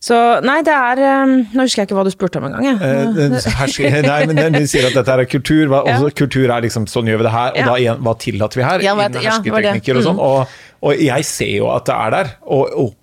[0.00, 2.64] Så nei, det er eh, Nå husker jeg ikke hva du spurte om engang.
[2.64, 2.78] jeg.
[2.80, 5.66] Eh, nei, men den- sier at dette er kultur.
[5.68, 5.98] Hva, Ja.
[6.16, 7.66] kultur er liksom sånn gjør vi det her, og Ja.
[7.68, 8.80] da igjen, hva tillater vi her?
[8.80, 10.18] Ja, vet, det var og sånn.
[10.24, 10.56] Og,
[10.88, 12.96] og jeg ser jo at det er der, og, og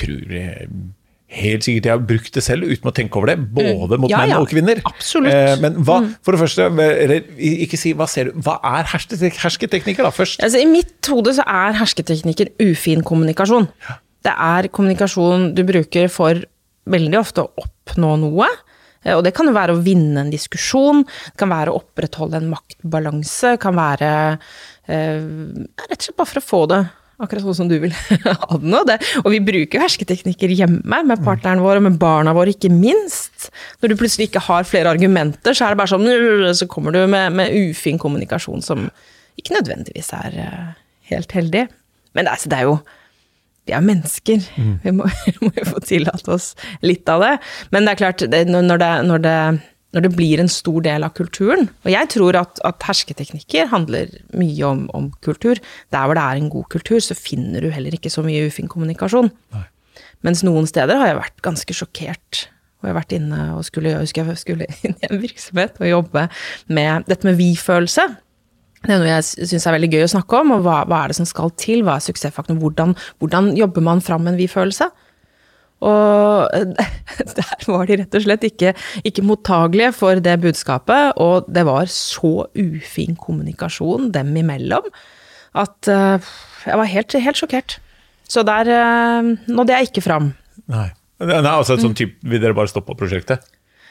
[0.00, 0.64] tror eh,
[1.30, 4.12] helt sikkert jeg har brukt det selv uten å tenke over det, både mot Mm.
[4.12, 4.38] Ja, menn ja.
[4.42, 4.80] og kvinner.
[4.84, 5.30] Absolutt.
[5.32, 5.46] Mm.
[5.46, 6.66] Eh, men hva, for det første,
[7.38, 10.42] ikke si hva ser du, hva er hersketek- hersketeknikker da, først?
[10.42, 13.68] Altså, I mitt hode så er hersketeknikker ufin kommunikasjon.
[14.26, 16.42] Det er kommunikasjon du bruker for
[16.90, 18.48] veldig ofte å oppnå noe.
[19.04, 22.36] Eh, Og det kan jo være å vinne en diskusjon, det kan være å opprettholde
[22.42, 24.10] en maktbalanse, det kan være
[24.88, 26.80] eh, rett og slett bare for å få det
[27.20, 28.82] akkurat sånn som du vil ha det nå.
[28.88, 28.98] Det.
[29.24, 33.50] Og vi bruker jo hersketeknikker hjemme med partneren vår og med barna våre, ikke minst.
[33.80, 36.92] Når du plutselig ikke har flere argumenter, så er det bare sånn «Øh», Så kommer
[36.94, 38.88] du med, med ufin kommunikasjon som
[39.38, 40.72] ikke nødvendigvis er eh,
[41.12, 41.68] helt heldig.
[42.16, 42.80] Men det er, så det er jo
[43.68, 44.46] vi er mennesker.
[44.82, 47.34] Vi må, vi må jo få tillate oss litt av det.
[47.74, 49.36] Men det er klart, det, når, det, når, det,
[49.94, 54.12] når det blir en stor del av kulturen Og jeg tror at, at hersketeknikker handler
[54.38, 55.58] mye om, om kultur.
[55.90, 58.70] Der hvor det er en god kultur, så finner du heller ikke så mye ufin
[58.70, 59.32] kommunikasjon.
[60.26, 62.46] Mens noen steder har jeg vært ganske sjokkert.
[62.80, 65.80] Og jeg har vært inne og skulle, jeg husker jeg skulle inn i en virksomhet
[65.80, 66.26] og jobbe
[66.72, 68.06] med dette med vi-følelse.
[68.80, 71.12] Det er noe jeg syns er veldig gøy å snakke om, og hva, hva er
[71.12, 71.82] det som skal til?
[71.84, 72.60] Hva er suksessfaktoren?
[72.62, 74.88] Hvordan, hvordan jobber man fram en vi-følelse?
[75.80, 76.50] Og
[77.38, 78.74] der var de rett og slett ikke,
[79.06, 84.90] ikke mottagelige for det budskapet, og det var så ufin kommunikasjon dem imellom
[85.58, 86.32] at eh,
[86.68, 87.78] jeg var helt, helt sjokkert.
[88.30, 90.34] Så der uh, nådde jeg ikke fram.
[90.70, 90.90] Nei.
[91.20, 93.42] Nei, altså et sånt type, Vil dere bare stoppe prosjektet?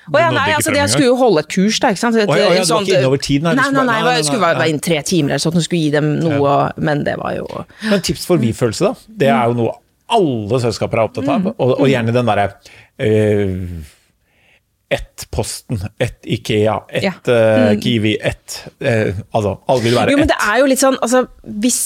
[0.09, 1.91] Å ja, nei, altså, jeg skulle jo holde et kurs, da.
[1.93, 2.15] ikke sant?
[2.17, 3.45] Et, Å ja, ja, det var sånt- ikke innover tiden?
[3.45, 5.91] nei, Nei, skulle nei, nei, jeg skulle være inn tre timer eller sånn, skulle gi
[5.93, 7.45] dem noe, men det var jo
[7.83, 9.13] Men tips for vi-følelse, da.
[9.21, 9.75] Det er jo noe
[10.15, 11.35] alle selskaper er opptatt Mm.
[11.35, 11.55] av.
[11.59, 12.49] Og, og gjerne den derre
[12.99, 13.85] uh,
[14.89, 17.11] ett Posten, ett Ikea, ett Ja.
[17.33, 20.97] eh, Kiwi, ett uh, Altså, alle vil være Jo, men det er jo litt sånn,
[21.05, 21.81] altså hvis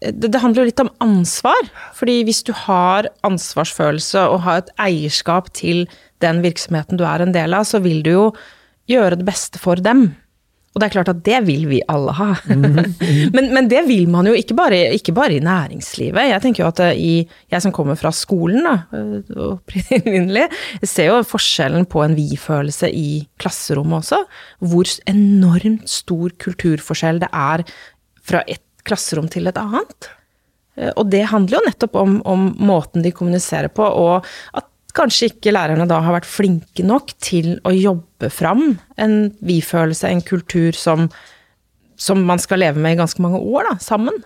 [0.00, 1.68] det, det handler jo litt om ansvar.
[1.98, 5.84] Fordi hvis du har ansvarsfølelse og har et eierskap til
[6.24, 8.24] den virksomheten du er en del av, så vil du jo
[8.88, 10.14] gjøre det beste for dem.
[10.74, 12.28] Og det er klart at det vil vi alle ha.
[13.34, 16.28] men, men det vil man jo ikke bare, ikke bare i næringslivet.
[16.28, 17.14] Jeg tenker jo at eh, i,
[17.50, 20.44] jeg som kommer fra skolen, da, eh, opprinnelig,
[20.84, 23.08] ser jo forskjellen på en vi-følelse i
[23.40, 24.20] klasserommet også.
[24.70, 27.64] Hvor enormt stor kulturforskjell det er
[28.28, 30.12] fra et klasserom til et annet.
[30.78, 34.67] Eh, Og det handler jo nettopp om, om måten de kommuniserer på, og at
[34.98, 40.24] kanskje ikke lærerne da har vært flinke nok til å jobbe fram en vi-følelse, en
[40.26, 41.06] kultur som,
[41.96, 44.18] som man skal leve med i ganske mange år, da, sammen.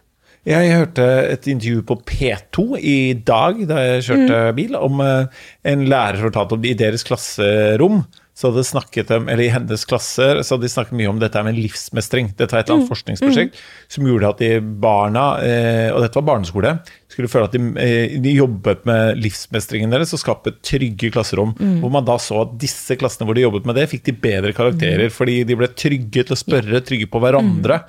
[0.43, 4.57] Jeg hørte et intervju på P2 i dag da jeg kjørte Mm.
[4.57, 8.01] bil, om eh, en lærer fortalte om i deres klasserom.
[8.35, 11.43] Så hadde snakket om, eller I hennes klasser så hadde de snakket mye om dette
[11.45, 12.31] med livsmestring.
[12.39, 12.87] Dette var et eller Mm.
[12.87, 13.59] annet forskningsprosjekt
[13.93, 16.79] som gjorde at de barna, eh, og dette var barneskole,
[17.13, 21.53] skulle føle at de, eh, de jobbet med livsmestringen deres og skapte trygge klasserom.
[21.61, 21.83] Mm.
[21.83, 24.55] Hvor man da så at disse klassene hvor de jobbet med det, fikk de bedre
[24.57, 25.11] karakterer.
[25.11, 25.13] Mm.
[25.13, 27.83] Fordi de ble trygge til å spørre, trygge på hverandre,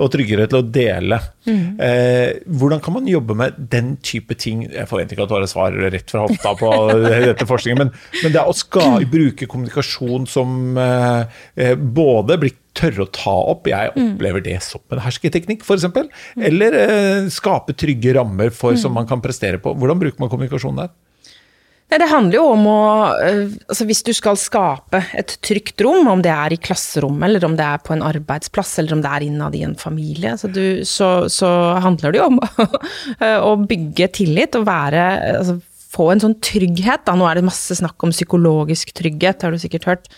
[0.00, 1.20] og tryggere til å dele.
[1.44, 1.76] Mm.
[1.78, 4.64] Eh, hvordan kan man jobbe med den type ting?
[4.72, 6.72] Jeg forventer ikke at du har et svar rett fra hofta på
[7.28, 7.92] dette forskningen, men,
[8.24, 8.80] men det er å ska,
[9.12, 9.89] bruke kommunikasjon
[10.30, 15.66] som eh, eh, både blir tørre å ta opp, jeg opplever det som en hersketeknikk
[15.66, 15.86] f.eks.,
[16.38, 19.74] eller eh, skape trygge rammer for, som man kan prestere på.
[19.76, 20.92] Hvordan bruker man kommunikasjon der?
[21.90, 26.20] Nei, det handler jo om å Altså hvis du skal skape et trygt rom, om
[26.22, 29.26] det er i klasserommet, eller om det er på en arbeidsplass, eller om det er
[29.26, 31.50] innad i en familie, så, du, så, så
[31.82, 32.38] handler det jo om
[33.50, 35.58] å bygge tillit og være altså,
[35.90, 37.06] Få en sånn trygghet.
[37.06, 37.16] Da.
[37.18, 40.12] Nå er det masse snakk om psykologisk trygghet, har du sikkert hørt.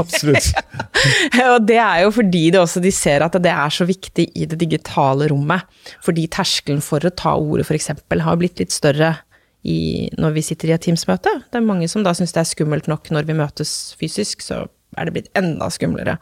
[0.00, 0.54] Absolutt.
[1.52, 4.46] Og det er jo fordi det også de ser at det er så viktig i
[4.48, 5.66] det digitale rommet.
[6.04, 7.92] Fordi terskelen for å ta ordet f.eks.
[8.24, 9.14] har blitt litt større
[9.60, 11.32] i, når vi sitter i et Teams-møte.
[11.52, 14.64] Det er mange som da syns det er skummelt nok når vi møtes fysisk, så
[14.98, 16.16] er det blitt enda skumlere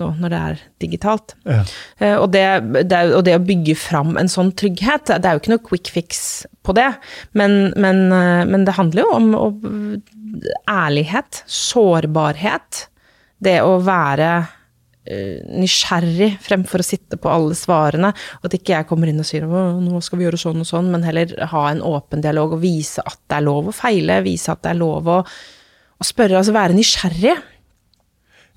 [0.00, 1.36] nå når det er digitalt.
[1.48, 1.62] Ja.
[1.98, 2.44] Eh, Og, det,
[2.88, 5.92] det, og det å bygge fram en sånn trygghet, det er jo ikke noe quick
[5.94, 6.20] fix
[6.66, 6.90] på det,
[7.38, 10.02] men, men, eh, men det handler jo om om
[10.68, 12.86] ærlighet, sårbarhet,
[13.40, 14.30] det å være
[15.08, 19.28] eh, nysgjerrig fremfor å sitte på alle svarene, og at ikke jeg kommer inn og
[19.28, 22.56] sier «Å, nå skal vi gjøre sånn og sånn, men heller ha en åpen dialog
[22.58, 25.20] og vise at det er lov å feile, vise at det er lov å,
[25.96, 27.36] å spørre, altså være nysgjerrig.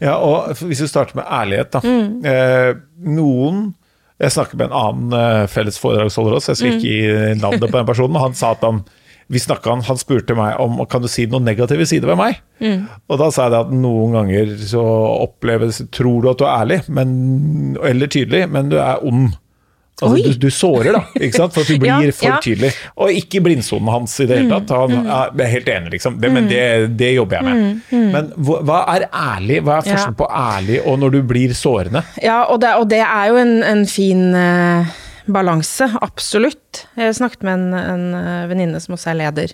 [0.02, 1.82] Ja, og hvis vi starter med ærlighet, da.
[2.30, 3.74] Eh, noen
[4.20, 7.78] Jeg snakker med en annen eh, felles foredragsholder også, jeg skal ikke gi navnet på
[7.78, 8.12] den personen.
[8.18, 8.82] men Han sa at han
[9.30, 12.40] vi snakket, han, han spurte meg om kan du si noen negative sider ved meg.
[13.08, 14.82] Og da sa jeg at noen ganger så
[15.28, 17.12] oppleves Tror du at du er ærlig men,
[17.86, 19.36] eller tydelig, men du er ond.
[20.02, 21.56] Altså, du, du sårer, da, ikke sant?
[21.56, 22.38] for at du blir Ja, for ja.
[22.44, 22.72] tydelig.
[23.00, 24.74] Og ikke blindsonen hans i det hele tatt.
[24.76, 25.42] Han, mm.
[25.44, 26.20] er helt enig, liksom.
[26.22, 26.64] Det, men det,
[27.00, 27.84] det jobber jeg med.
[28.16, 29.62] Men hva, er ærlig?
[29.68, 30.06] Hva er Ja.
[30.16, 32.04] på ærlig og når du blir sårende?
[32.24, 34.88] Ja, og det, og det er jo en, en fin uh,
[35.30, 36.86] balanse, absolutt.
[37.00, 39.54] Jeg snakket med en, en eh, venninne som også er leder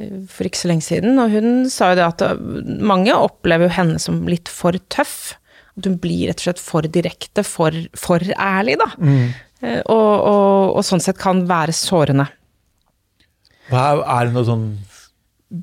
[0.00, 2.44] uh, for ikke så lenge siden, og hun sa jo det at
[2.82, 5.34] mange opplever jo henne som litt for tøff.
[5.74, 8.92] At hun blir rett og slett for direkte, for, for ærlig, da.
[9.02, 9.32] Eh,
[9.64, 12.28] Og, og, og sånn sett kan være sårende.
[13.70, 14.66] Hva er, det noe sånn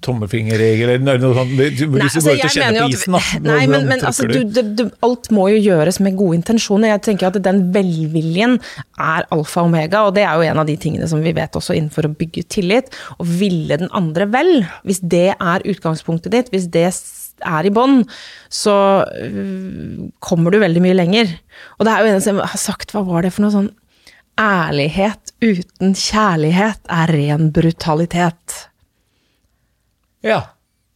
[0.02, 1.54] tommelfingerregel eller noe sånt?
[1.58, 3.22] Hvis du går ut og kjenner på isen, da.
[3.50, 6.94] Nei, men, men altså, du, du, du, alt må jo gjøres med gode intensjoner.
[6.94, 8.58] Jeg tenker at den velviljen
[8.98, 11.58] er alfa og omega, og det er jo en av de tingene som vi vet
[11.58, 12.94] også innenfor å bygge tillit.
[13.20, 14.54] Å ville den andre vel.
[14.88, 16.88] Hvis det er utgangspunktet ditt, hvis det
[17.42, 18.04] er i bånn,
[18.54, 18.74] så
[19.06, 21.38] øh, kommer du veldig mye lenger.
[21.80, 23.72] Og det er jo en som har sagt, hva var det for noe sånn
[24.42, 28.56] Ærlighet uten kjærlighet er ren brutalitet.
[30.26, 30.42] Ja.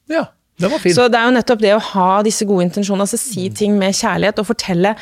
[0.10, 0.26] ja.
[0.62, 0.94] Den var fin.
[0.96, 3.96] Så det er jo nettopp det å ha disse gode intensjonene, altså si ting med
[3.98, 4.96] kjærlighet og fortelle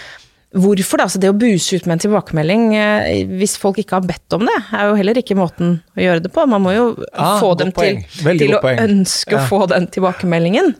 [0.54, 1.00] hvorfor.
[1.02, 4.36] da, altså Det å buse ut med en tilbakemelding eh, hvis folk ikke har bedt
[4.38, 6.46] om det, er jo heller ikke måten å gjøre det på.
[6.50, 8.38] Man må jo Ah, få dem til, poeng.
[8.42, 8.82] Til å poeng.
[8.88, 9.44] ønske Ja.
[9.44, 10.76] å få den tilbakemeldingen.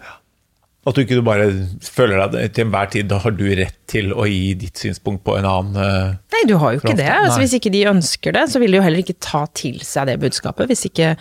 [0.84, 1.46] At du ikke bare
[1.80, 5.38] føler deg til enhver tid da har du rett til å gi ditt synspunkt på
[5.40, 7.08] en annen uh, Nei, du har jo ikke det.
[7.08, 10.10] Altså, hvis ikke de ønsker det, så vil de jo heller ikke ta til seg
[10.12, 10.68] det budskapet.
[10.68, 11.14] Hvis ikke,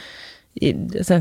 [0.67, 1.21] altså,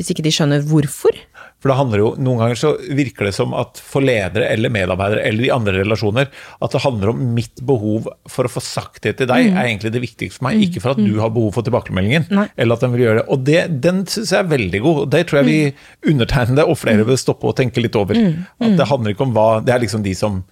[0.00, 1.20] hvis ikke de skjønner hvorfor.
[1.62, 5.22] For det handler jo, Noen ganger så virker det som at for ledere eller medarbeidere
[5.28, 9.14] eller i andre relasjoner, at det handler om mitt behov for å få sagt det
[9.20, 10.64] til deg, er egentlig det viktigste for meg.
[10.66, 12.48] Ikke for at du har behov for tilbakemeldingen, Nei.
[12.56, 13.26] eller at den vil gjøre det.
[13.30, 14.98] Og det, den syns jeg er veldig god.
[15.04, 18.18] og Det tror jeg vi undertegnede og flere vil stoppe og tenke litt over.
[18.58, 20.42] At det handler ikke om hva Det er liksom de som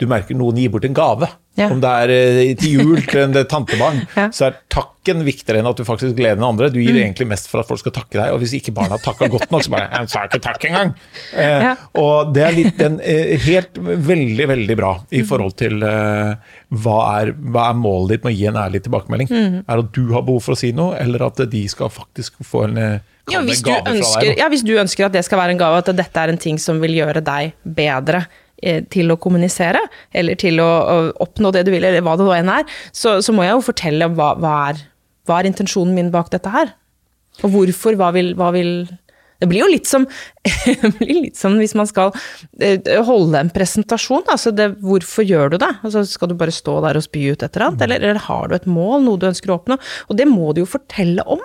[0.00, 1.28] du merker noen gir bort en gave.
[1.54, 1.66] Ja.
[1.70, 4.30] Om det er eh, til jul til en tantebarn, Ja.
[4.32, 6.70] så er takken viktigere enn at du faktisk gleder den andre.
[6.72, 6.86] Du Mm.
[6.86, 9.50] gir egentlig mest for at folk skal takke deg, og hvis ikke barna takker godt
[9.52, 10.94] nok, så bare Jeg sa ikke takk engang!
[11.36, 11.74] Eh, Ja.
[12.00, 15.06] Og det er litt den, eh, helt veldig, veldig bra Mm.
[15.20, 16.34] i forhold til eh,
[16.72, 19.28] hva, er, hva er målet ditt med å gi en ærlig tilbakemelding.
[19.28, 19.64] Mm.
[19.68, 22.32] Er det at du har behov for å si noe, eller at de skal faktisk
[22.42, 22.98] få en, eh,
[23.30, 26.16] Ja hvis, ønsker, ja, hvis du ønsker at det skal være en gave, at dette
[26.16, 29.80] er en ting som vil gjøre deg bedre eh, til å kommunisere,
[30.14, 30.70] eller til å,
[31.22, 33.66] oppnå det du vil, eller hva det nå enn er, så, så må jeg jo
[33.66, 34.82] fortelle hva, hva, er,
[35.28, 36.74] hva er intensjonen min bak dette her.
[37.40, 38.84] Og hvorfor, hva vil, hva vil
[39.40, 40.04] Det blir jo litt som,
[41.00, 42.12] blir litt som hvis man skal
[42.62, 44.22] eh, holde en presentasjon.
[44.30, 45.70] Altså det, hvorfor gjør du det?
[45.82, 48.54] Altså skal du bare stå der og spy ut et eller annet, eller, har du
[48.54, 49.80] et mål, noe du ønsker å oppnå?
[50.06, 51.42] Og det må du jo fortelle om.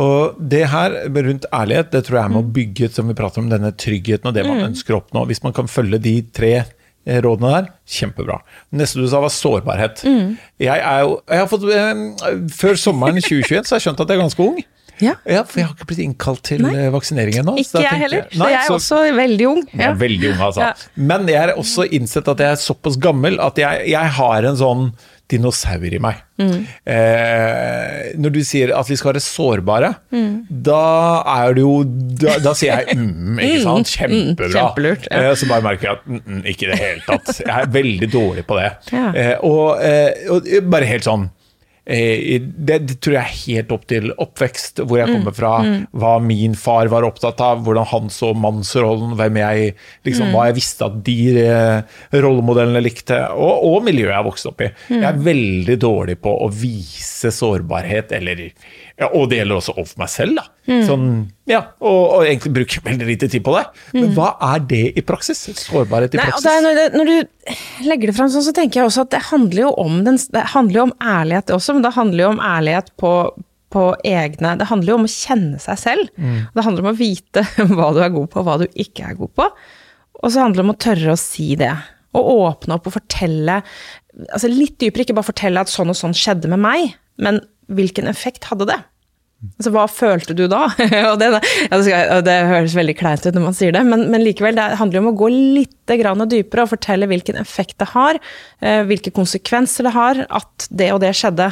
[0.00, 3.42] Og det her rundt ærlighet, det tror jeg er med å bygge som vi prater
[3.42, 5.26] om, denne tryggheten og det man ønsker å oppnå.
[5.28, 8.38] Hvis man kan følge de tre eh, rådene der, kjempebra.
[8.72, 10.00] Neste du sa var sårbarhet.
[10.62, 14.08] Jeg er jo, jeg har fått, eh, før sommeren 2021 så har jeg skjønt at
[14.14, 14.62] jeg er ganske ung.
[15.02, 15.16] Ja.
[15.26, 16.72] Ja, for jeg har ikke blitt innkalt til Nei.
[16.78, 17.56] eh, vaksinering ennå.
[17.58, 18.26] Ikke jeg heller.
[18.30, 19.62] Så Nei, jeg er så- også veldig ung.
[19.72, 20.60] jeg er veldig ung, altså.
[20.60, 20.72] Ja.
[20.96, 24.56] Men jeg har også innsett at jeg er såpass gammel at jeg, jeg har en
[24.56, 24.92] sånn
[25.32, 26.20] dinosaur i meg.
[26.38, 26.62] Mm.
[26.94, 30.46] Eh, når du sier at vi skal være sårbare, Mm.
[30.48, 31.74] da er det jo
[32.22, 33.92] Da, da sier jeg mm, ikke sant?
[33.96, 34.50] Kjempebra.
[34.54, 35.22] kjempelurt, ja.
[35.30, 37.30] Eh, så bare merker jeg at mm, mm, ikke i det hele tatt.
[37.42, 38.70] Jeg er veldig dårlig på det.
[38.92, 39.06] Ja.
[39.12, 41.38] Eh, og, eh, og bare helt sånn Eh,
[41.84, 45.14] det, det tror jeg er helt opp til oppvekst, hvor jeg Mm.
[45.16, 45.52] kommer fra,
[45.98, 49.74] hva min far var opptatt av, hvordan han så mannsrollen, hvem jeg,
[50.06, 50.32] liksom, Mm.
[50.36, 51.82] hva jeg visste at de eh,
[52.14, 54.70] rollemodellene likte, og, og miljøet jeg vokste opp i.
[54.90, 55.00] Mm.
[55.02, 58.50] Jeg er veldig dårlig på å vise sårbarhet, eller,
[59.00, 60.36] ja, og det gjelder også overfor meg selv.
[60.38, 60.44] Da.
[60.68, 60.82] Mm.
[60.86, 61.06] Sånn,
[61.50, 63.62] ja, og, og egentlig bruker veldig lite tid på det.
[63.96, 65.40] Men hva er det i praksis?
[65.64, 66.22] Sårbarhet i Mm.
[66.22, 66.44] Nei, praksis?
[66.44, 69.14] det er når, det, når du legger det fram sånn, så tenker jeg også at
[69.16, 72.30] det handler jo om, den, det handler jo om ærlighet også, men det handler jo
[72.34, 73.12] om ærlighet på,
[73.72, 76.12] på egne Det handler jo om å kjenne seg selv.
[76.52, 79.16] Det handler om å vite hva du er god på, og hva du ikke er
[79.18, 79.48] god på.
[80.22, 81.72] Og så handler det om å tørre å si det.
[82.12, 83.62] Og åpne opp og fortelle
[84.28, 86.90] altså litt dypere, ikke bare fortelle at sånn og sånn skjedde med meg,
[87.24, 87.38] men
[87.76, 88.80] hvilken effekt hadde det?
[89.58, 90.68] Altså, hva følte du da?
[90.78, 91.28] det,
[91.90, 95.00] ja, det, høres veldig kleint ut når man sier det, men, men likevel, det handler
[95.00, 98.20] jo om å gå litt grann dypere og fortelle hvilken effekt det har,
[98.62, 101.50] eh, hvilke konsekvenser det har at det og det skjedde.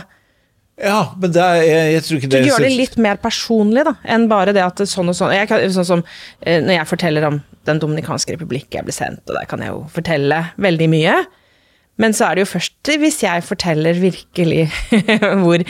[0.81, 3.85] Ja, men det er, jeg, jeg tror ikke det Du gjør det litt mer personlig
[3.91, 5.35] da, enn bare det at sånn og sånn.
[5.35, 6.07] Jeg kan, sånn som
[6.41, 9.75] eh, når jeg forteller om Den dominikanske republikk jeg ble sendt, og der kan jeg
[9.75, 11.19] jo fortelle veldig mye.
[12.01, 14.67] Men så er det jo først hvis jeg forteller virkelig
[15.43, 15.65] hvor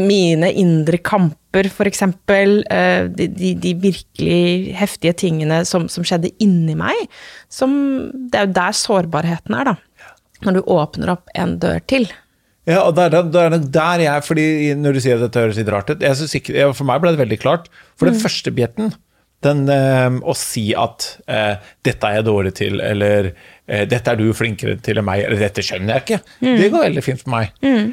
[0.00, 6.76] mine indre kamper, f.eks., eh, de, de, de virkelig heftige tingene som, som, skjedde inni
[6.78, 7.06] meg,
[7.52, 7.74] som
[8.12, 10.12] Det er jo der sårbarheten er, da.
[10.44, 12.06] Når du åpner opp en dør til.
[12.68, 14.44] Ja, og det er, det er der jeg fordi
[14.80, 16.04] Når du sier at dette høres litt rart ut
[16.72, 17.68] For meg ble det veldig klart.
[17.98, 18.22] For den mm.
[18.22, 18.94] første bjetten,
[19.44, 23.32] den øh, å si at øh, 'dette er jeg dårlig til', eller
[23.64, 26.56] 'dette er du flinkere til enn meg', eller 'dette skjønner jeg ikke', mm.
[26.60, 27.54] det går veldig fint for meg.
[27.64, 27.86] Mm.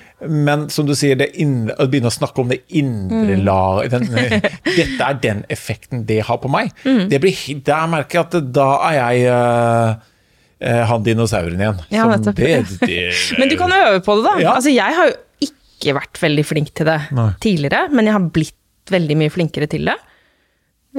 [0.47, 3.45] Men som du sier, indre, å begynne å snakke om det indre mm.
[3.47, 3.95] laget
[4.75, 7.05] 'Dette er den effekten det har på meg', mm.
[7.13, 11.79] det blir, der merker jeg at da er jeg uh, han dinosauren igjen.
[11.89, 12.35] Ja, det,
[12.83, 13.01] det,
[13.39, 14.35] men du kan øve på det, da.
[14.43, 14.55] Ja.
[14.59, 15.15] Altså, jeg har jo
[15.47, 17.31] ikke vært veldig flink til det Nei.
[17.41, 19.95] tidligere, men jeg har blitt veldig mye flinkere til det.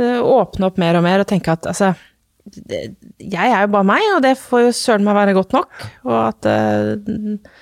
[0.00, 1.92] Eh, åpne opp mer og mer og tenke at altså
[2.42, 5.84] Jeg er jo bare meg, og det får jo søren meg være godt nok.
[6.08, 7.58] Og at eh,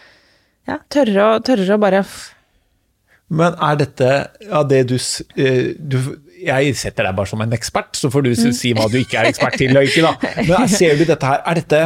[0.68, 2.02] Ja, tørre å, tørre å bare
[3.28, 4.10] Men er dette
[4.46, 4.96] ja, det du,
[5.36, 5.98] eh, du
[6.40, 8.54] jeg setter deg bare som en ekspert, så får du mm.
[8.56, 10.30] si hva du ikke er ekspert til og ikke, da.
[10.48, 11.80] Men ser du dette her, er dette,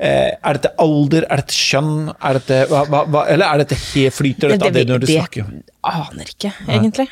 [0.00, 4.54] er dette alder, er dette kjønn, er dette, hva, hva, eller er dette helt flyter
[4.54, 5.52] dette av det når du snakker?
[5.52, 7.10] Det aner ikke, egentlig.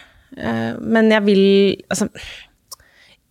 [0.81, 1.45] Men jeg vil
[1.89, 2.09] Altså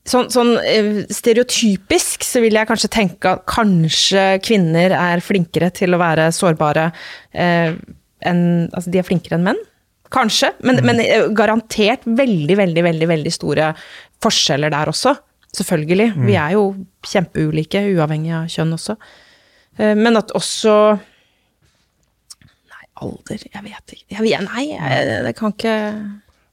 [0.08, 5.96] Sånn, sånn, eh, stereotypisk så vil jeg kanskje tenke at kanskje kvinner er flinkere til
[5.96, 6.90] å være sårbare
[7.36, 7.74] eh,
[8.28, 9.60] enn Altså de er flinkere enn menn.
[10.14, 10.54] Kanskje.
[10.64, 10.88] Men, mm.
[10.88, 13.72] men, eh, garantert veldig, veldig, veldig, veldig store
[14.24, 15.14] forskjeller der også.
[15.58, 16.14] Selvfølgelig.
[16.16, 16.26] Mm.
[16.30, 16.64] Vi er jo
[17.08, 18.98] kjempeulike, uavhengig av kjønn også.
[19.78, 20.78] Eh, men at også
[22.38, 24.24] Nei, alder Jeg vet ikke.
[24.24, 25.76] Jeg, nei, jeg, det kan ikke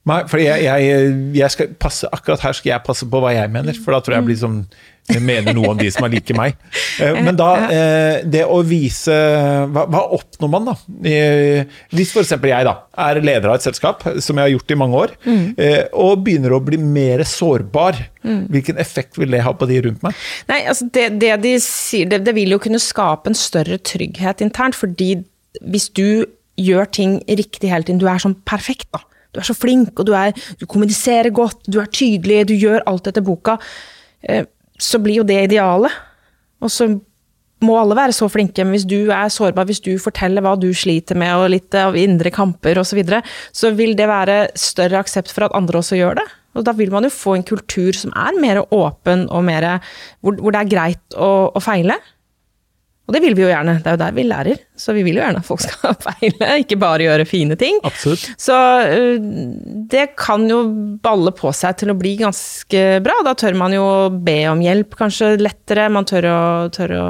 [0.04, 3.48] Nei, for jeg, jeg, jeg, skal passe, akkurat her skal jeg passe på hva jeg
[3.52, 4.58] mener, for da tror jeg blir som
[5.20, 6.58] mener noe om de som er like meg.
[7.00, 9.12] Eh, men da, eh, det å vise
[9.72, 10.74] Hva, hva oppnår man, da?
[11.92, 12.34] Hvis f.eks.
[12.36, 12.74] jeg da,
[13.06, 15.46] er leder av et selskap, som jeg har gjort i mange år, mm.
[16.04, 18.42] og begynner å bli mer sårbar, mm.
[18.52, 20.20] hvilken effekt vil det ha på de rundt meg?
[20.52, 24.44] Nei, altså det, det de sier, det, det vil jo kunne skape en større trygghet
[24.44, 25.14] internt, fordi
[25.64, 26.28] hvis du
[26.60, 29.00] gjør ting riktig hele tiden, du er sånn perfekt, da
[29.35, 32.85] du er så flink, og du, er, du kommuniserer godt, du er tydelig, du gjør
[32.90, 33.59] alt etter boka,
[34.23, 34.47] eh,
[34.79, 35.92] så blir jo det idealet.
[36.64, 36.88] Og så
[37.64, 40.68] må alle være så flinke, men hvis du er sårbar, hvis du forteller hva du
[40.77, 43.20] sliter med, og litt av indre kamper osv., så, videre,
[43.57, 46.27] så vil det være større aksept for at andre også gjør det.
[46.55, 49.66] Og da vil man jo få en kultur som er mer åpen, og mer,
[50.23, 51.99] hvor, hvor det er greit å, å feile.
[53.04, 54.60] Og det vil vi jo gjerne, det er jo der vi lærer.
[54.80, 57.76] Så vi vil jo gjerne at folk skal feile, ikke bare gjøre fine ting.
[57.84, 58.30] Absolutt.
[58.40, 59.26] Så uh,
[59.92, 60.62] det kan jo
[61.04, 63.18] balle på seg til å bli ganske bra.
[63.26, 63.84] Da tør man jo
[64.24, 65.90] be om hjelp kanskje lettere.
[65.92, 66.40] Man tør å,
[66.72, 67.06] tør å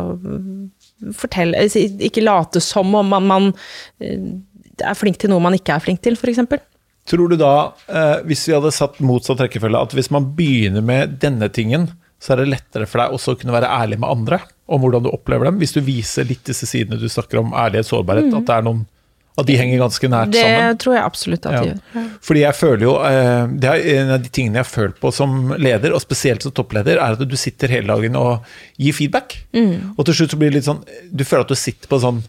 [1.15, 1.67] fortelle
[2.07, 4.29] Ikke late som om man, man uh,
[4.83, 6.43] er flink til noe man ikke er flink til, f.eks.
[7.05, 7.69] Tror du da,
[8.25, 11.85] hvis vi hadde satt motsatt rekkefølge, at hvis man begynner med denne tingen,
[12.17, 15.05] så er det lettere for deg også å kunne være ærlig med andre om hvordan
[15.05, 18.37] du opplever dem, hvis du viser litt disse sidene du snakker om, ærlighet, sårbarhet, mm.
[18.41, 18.85] at det noen
[19.35, 20.69] at de henger ganske nært det sammen.
[20.69, 22.11] Det tror jeg absolutt at de gjør.
[22.23, 25.11] Fordi jeg føler jo, eh, Det er en av de tingene jeg har følt på
[25.11, 28.47] som leder, og spesielt som toppleder, er at du sitter hele dagen og
[28.79, 29.35] gir feedback.
[29.53, 29.99] Mm.
[29.99, 32.23] Og til slutt så blir det litt sånn Du føler at du sitter på sånn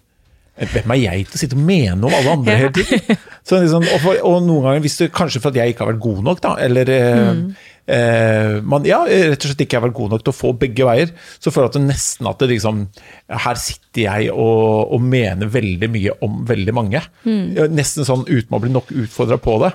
[0.56, 3.22] hvem er jeg til å sitte og mene om alle andre hele tiden?
[3.48, 5.94] Så liksom, og, for, og, noen ganger, hvis det, kanskje for at jeg ikke har
[5.94, 7.48] vært god nok, da, eller eh, mm
[7.86, 10.88] eh, man ja, rett og slett ikke har vært god nok til å få begge
[10.88, 12.82] veier, så føler jeg at det nesten at det liksom
[13.46, 17.02] Her sitter jeg og, og mener veldig mye om veldig mange.
[17.26, 17.72] Mm.
[17.74, 19.72] Nesten sånn uten å bli nok utfordra på det.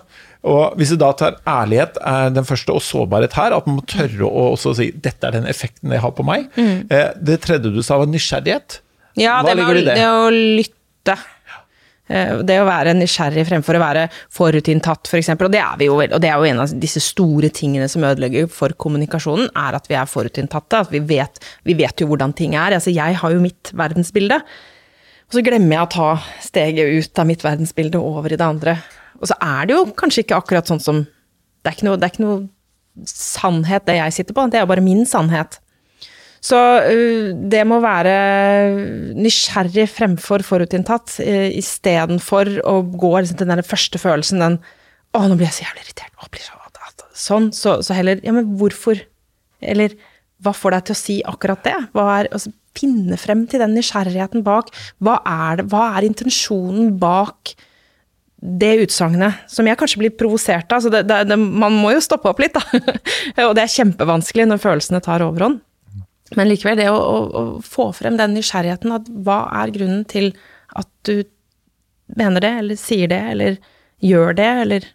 [0.50, 3.88] Og Hvis du da tar ærlighet er den første, og sårbarhet her, at man må
[3.88, 6.48] tørre å også si dette er den effekten det har på meg.
[6.56, 6.86] Mm.
[6.88, 8.80] Eh, det tredje du sa var nysgjerrighet.
[9.20, 9.94] Ja, Hva det, var, det?
[9.98, 11.16] det å lytte.
[12.10, 15.12] Eh, det å være nysgjerrig fremfor å være forutinntatt, f.eks.
[15.12, 15.50] For eksempel.
[15.50, 18.06] og, det er vi jo, og det er jo en av disse store tingene som
[18.06, 20.84] ødelegger for kommunikasjonen, er at vi er forutinntatte.
[20.86, 22.74] At vi vet, vi vet jo hvordan ting er.
[22.78, 24.40] Altså, jeg har jo mitt verdensbilde.
[25.30, 26.08] Og så glemmer jeg å ta
[26.42, 28.80] steget ut av mitt verdensbilde og over i det andre.
[29.20, 31.04] Og så er det jo kanskje ikke akkurat sånn som
[31.60, 34.46] Det er ikke noe, det er ikke noe sannhet, det jeg sitter på.
[34.48, 35.58] Det er jo bare min sannhet.
[36.40, 38.14] Så uh, det må være
[39.18, 44.60] nysgjerrig fremfor forutinntatt, uh, istedenfor å gå liksom, til den første følelsen, den
[45.10, 46.60] 'Å, nå blir jeg så jævlig irritert', så,
[47.20, 47.50] sånn.
[47.52, 49.00] Så, så, heller Ja, men hvorfor?
[49.60, 49.96] Eller
[50.40, 51.76] hva får deg til å si akkurat det?
[51.92, 54.70] Hva er, altså, finne frem til den nysgjerrigheten bak.
[55.02, 57.54] Hva er, det, hva er intensjonen bak
[58.40, 60.80] det utsagnet, som jeg kanskje blir provosert av.
[60.80, 62.62] Så det, det, man må jo stoppe opp litt, da.
[63.48, 65.60] og det er kjempevanskelig når følelsene tar overhånd.
[66.38, 70.30] Men likevel, det å, å, å, få frem den nysgjerrigheten, at hva er grunnen til
[70.78, 71.24] at du
[72.18, 73.60] mener det, eller sier det, eller
[74.04, 74.88] gjør det, eller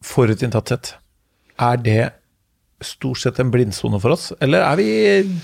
[0.00, 0.94] Forutinntatthet,
[1.60, 2.02] er det
[2.80, 4.90] stort sett en blindsone for oss, eller er vi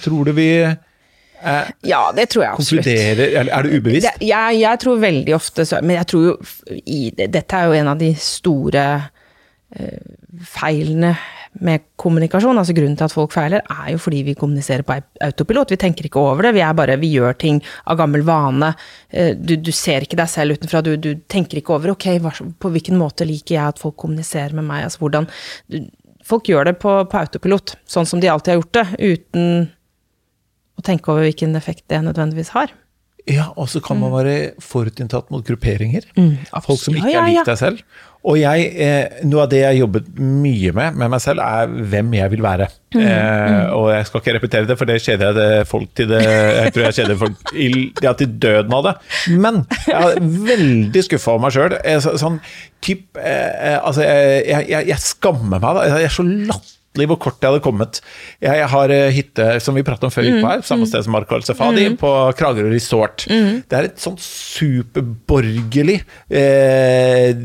[0.01, 2.89] Tror du vi eh, Ja, det tror jeg absolutt.
[2.89, 4.09] konkluderer Er det ubevisst?
[4.09, 6.35] Det, jeg, jeg tror veldig ofte så Men jeg tror jo
[6.81, 8.87] i, Dette er jo en av de store
[9.77, 10.17] eh,
[10.57, 11.13] feilene
[11.61, 12.59] med kommunikasjon.
[12.59, 15.73] Altså Grunnen til at folk feiler, er jo fordi vi kommuniserer på autopilot.
[15.73, 16.55] Vi tenker ikke over det.
[16.57, 18.75] Vi er bare, vi gjør ting av gammel vane.
[19.11, 20.83] Eh, Du, du ser ikke deg selv utenfra.
[20.83, 24.55] Du, du tenker ikke over ok, hva, på hvilken måte liker jeg at folk kommuniserer
[24.57, 24.85] med meg.
[24.89, 25.31] Altså hvordan
[25.73, 25.85] du,
[26.27, 29.69] Folk gjør det på, på autopilot, sånn som de alltid har gjort det, uten
[30.75, 32.73] å tenke over hvilken effekt det nødvendigvis har.
[33.27, 36.05] Ja, og så kan man være forutinntatt mot grupperinger.
[36.15, 37.81] Mm, Folk som ikke Ja, ja, er lik deg selv.
[38.27, 41.69] Og jeg, eh, noe av det jeg har jobbet mye med med meg selv, er
[41.91, 42.67] hvem jeg vil være.
[42.95, 46.09] Mm, Eh, og jeg skal ikke repetere det, for det kjeder jeg det folk til
[46.09, 48.95] det Jeg tror jeg kjeder folk til, ja, til døden av det.
[49.37, 51.77] Men jeg er veldig skuffa over meg sjøl.
[52.19, 52.39] Sånn
[52.83, 55.71] typ eh, eh, Altså, jeg, jeg, jeg skammer meg.
[55.77, 55.85] da.
[55.99, 56.73] Jeg er så latterlig
[57.05, 58.01] hvor kort jeg hadde kommet.
[58.41, 61.05] Jeg, har eh, hytte, som vi pratet om før vi gikk på her, samme sted
[61.05, 63.27] som Mark Al-Sefadi, på Kragerø resort.
[63.29, 65.99] Det er et sånt superborgerlig
[66.33, 67.37] eh,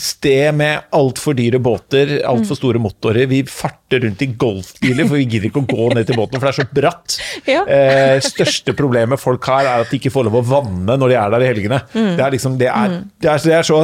[0.00, 3.28] sted med altfor dyre båter, altfor store motorer.
[3.30, 6.48] Vi farter rundt i golfbiler, for vi gidder ikke å gå ned til båten, for
[6.48, 7.20] det er så bratt.
[7.44, 7.60] Ja.
[7.68, 11.16] Eh, største problemet folk har, er at de ikke får lov å vanne når de
[11.18, 11.80] er der i helgene.
[11.92, 13.80] Det er liksom, det er, det er, det er så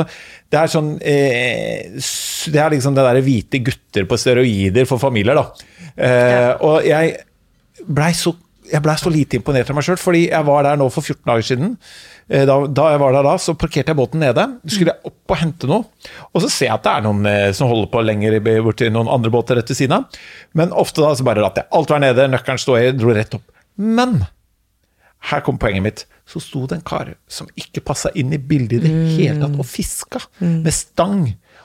[0.51, 1.90] det er sånn eh,
[2.51, 5.66] Det er liksom det derre hvite gutter på steroider for familier, da.
[5.96, 7.16] Eh, Og jeg
[7.86, 8.34] blei så
[8.70, 11.24] jeg ble så lite imponert av meg sjøl, fordi jeg var der nå for 14
[11.26, 11.72] dager siden.
[12.30, 14.44] Eh, Da, da jeg var der da, så parkerte jeg båten nede.
[14.70, 15.88] Skulle jeg opp og hente noe.
[16.30, 19.11] Og så ser jeg at det er noen eh, som holder på lenger borti noen
[19.11, 20.20] andre båter rett ved siden av.
[20.55, 23.34] Men ofte da så bare lot jeg alt være nede, nøkkelen står i, dro rett
[23.40, 23.42] opp.
[23.74, 24.20] Men
[25.32, 26.07] her kom poenget mitt.
[26.31, 29.57] Så sto det en kar som ikke passa inn i bildet i det hele tatt,
[29.59, 31.24] og fiska med stang.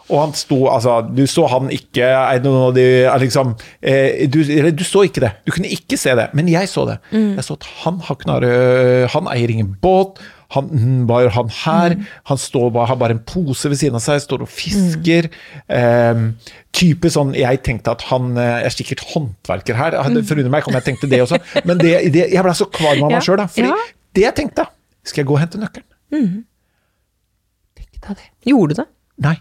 [0.10, 2.06] Og han sto Altså, du så han ikke
[2.44, 2.86] noen de
[3.24, 5.32] liksom eh, du, eller, du så ikke det.
[5.46, 7.00] Du kunne ikke se det, men jeg så det.
[7.14, 10.22] Jeg så at han har knar, øh, Han eier ingen båt.
[10.54, 10.70] Han,
[11.10, 11.96] hva gjør han her?
[12.30, 15.30] Han står bare, har bare en pose ved siden av seg, står og fisker.
[15.68, 16.22] Eh,
[16.76, 19.98] type sånn Jeg tenkte at han eh, er sikkert håndverker her.
[20.14, 23.08] Det forundrer meg om jeg tenkte det også, men det, det, jeg ble så kvalm
[23.08, 23.50] av meg sjøl, da.
[23.50, 23.78] Fordi Ja.
[24.16, 24.66] Det jeg tenkte
[25.06, 26.46] Skal jeg gå og hente nøkkelen?
[27.76, 28.30] Tenk deg det.
[28.52, 28.88] Gjorde du det?
[29.26, 29.36] Nei.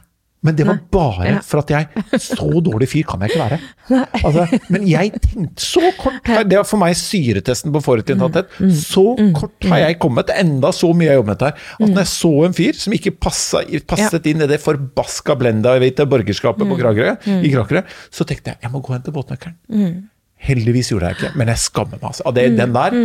[0.45, 1.39] Men det var bare Ja.
[1.41, 1.87] for at jeg
[2.21, 3.59] Så dårlig fyr kan jeg ikke være.
[4.27, 6.21] Altså, men jeg tenkte Så kort
[6.51, 8.53] Det var for meg syretesten på forutinntatthet.
[8.77, 9.07] Så
[9.39, 12.33] kort har jeg kommet, enda så mye jeg jobbet med her, at når jeg så
[12.45, 17.15] en fyr som ikke passa, passet inn i det forbaska blenda hvite borgerskapet på Kragerø,
[17.41, 17.81] i Kragerø,
[18.13, 20.03] så tenkte jeg jeg må gå og hente båtnøkkelen.
[20.45, 22.11] Heldigvis gjorde jeg ikke, men jeg skammer meg.
[22.13, 22.29] Altså.
[22.37, 22.99] Det, Den der,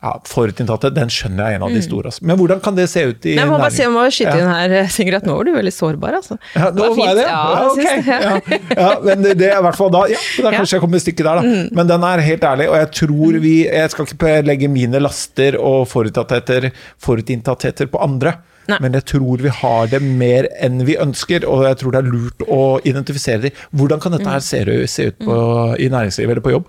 [0.00, 2.08] ja, Forutinntatte, den skjønner jeg er en av de store.
[2.08, 2.24] Altså.
[2.24, 4.48] Men hvordan kan det se ut i Jeg må bare se jeg må skyte inn
[4.48, 6.38] her, Sigurd, at nå var du veldig sårbar, altså.
[6.54, 7.26] Ja, nå Det var var jeg det?
[7.28, 8.38] Ja, Ja, okay.
[8.38, 8.76] ok.
[8.80, 11.04] Ja, men det, det er i hvert fall da Ja, da kanskje jeg kommer i
[11.04, 11.66] stykket der, da.
[11.76, 15.58] Men den er helt ærlig, og jeg tror vi Jeg skal ikke legge mine laster
[15.60, 16.70] og forutinntattheter
[17.04, 18.38] forutinntattheter på andre.
[18.70, 18.78] Nei.
[18.84, 22.10] Men jeg tror vi har det mer enn vi ønsker, og jeg tror det er
[22.12, 23.62] lurt å identifisere dem.
[23.76, 25.36] Hvordan kan dette her se, se ut på,
[25.80, 26.68] i næringslivet eller på jobb?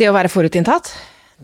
[0.00, 0.90] Det å være forutinntatt,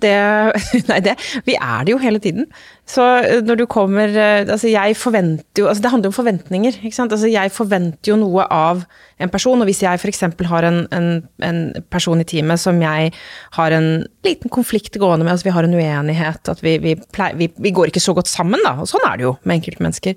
[0.02, 0.14] det
[0.90, 1.14] Nei, det
[1.46, 2.46] Vi er det jo hele tiden.
[2.88, 6.80] Så eh, når du kommer eh, Altså, jeg forventer jo Altså, det handler om forventninger,
[6.82, 7.14] ikke sant.
[7.14, 8.84] Altså, jeg forventer jo noe av
[9.18, 10.22] en person, og hvis jeg f.eks.
[10.50, 11.08] har en, en,
[11.42, 13.10] en person i teamet som jeg
[13.56, 13.88] har en
[14.24, 17.72] liten konflikt gående med, altså vi har en uenighet, at vi, vi, pleier, vi, vi
[17.74, 18.76] går ikke så godt sammen, da.
[18.78, 20.14] Og sånn er det jo med enkeltmennesker.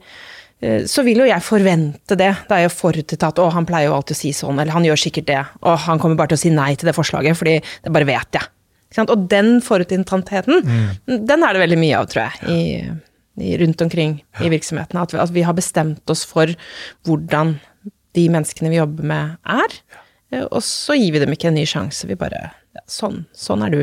[0.61, 2.29] Eh, Så vil jo jeg forvente det.
[2.47, 3.41] Det er jo forutinntatt.
[3.41, 5.41] Å, han pleier jo alltid å si sånn, eller han gjør sikkert det.
[5.65, 8.37] Og han kommer bare til å si nei til det forslaget, fordi det bare vet
[8.37, 8.49] jeg.
[8.99, 10.65] Og den forutinntattheten,
[11.07, 15.05] den er det veldig mye av, tror jeg, i, i, rundt omkring i virksomhetene.
[15.05, 16.51] At vi, at vi har bestemt oss for
[17.07, 17.57] hvordan
[18.17, 19.77] de menneskene vi jobber med, er.
[20.31, 20.45] Ja.
[20.49, 22.07] Og så gir vi dem ikke en ny sjanse.
[22.09, 23.25] Vi bare ja, Sånn.
[23.35, 23.81] Sånn er du.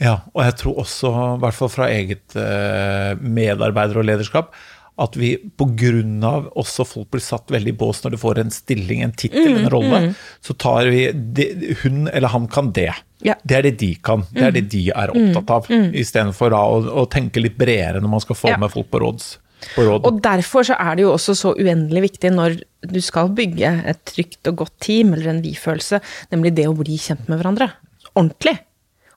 [0.00, 4.54] Ja, og jeg tror også, i hvert fall fra eget eh, medarbeider og lederskap,
[5.00, 6.32] at vi pga.
[6.60, 9.70] også folk blir satt veldig i bås når du får en stilling, en tittel, en
[9.72, 10.00] rolle,
[10.44, 12.92] så tar vi det, Hun eller han kan det.
[13.26, 13.34] Ja.
[13.44, 14.22] Det er det de kan.
[14.32, 15.66] Det er det de er opptatt av.
[15.70, 18.56] Istedenfor da å, å tenke litt bredere når man skal få Ja.
[18.56, 19.26] med folk på, råds,
[19.74, 20.06] på råd.
[20.08, 22.56] Og derfor så er det jo også så uendelig viktig når
[22.88, 26.00] du skal bygge et trygt og godt team, eller en vi-følelse,
[26.32, 27.70] nemlig det å bli kjent med hverandre.
[28.16, 28.56] Ordentlig.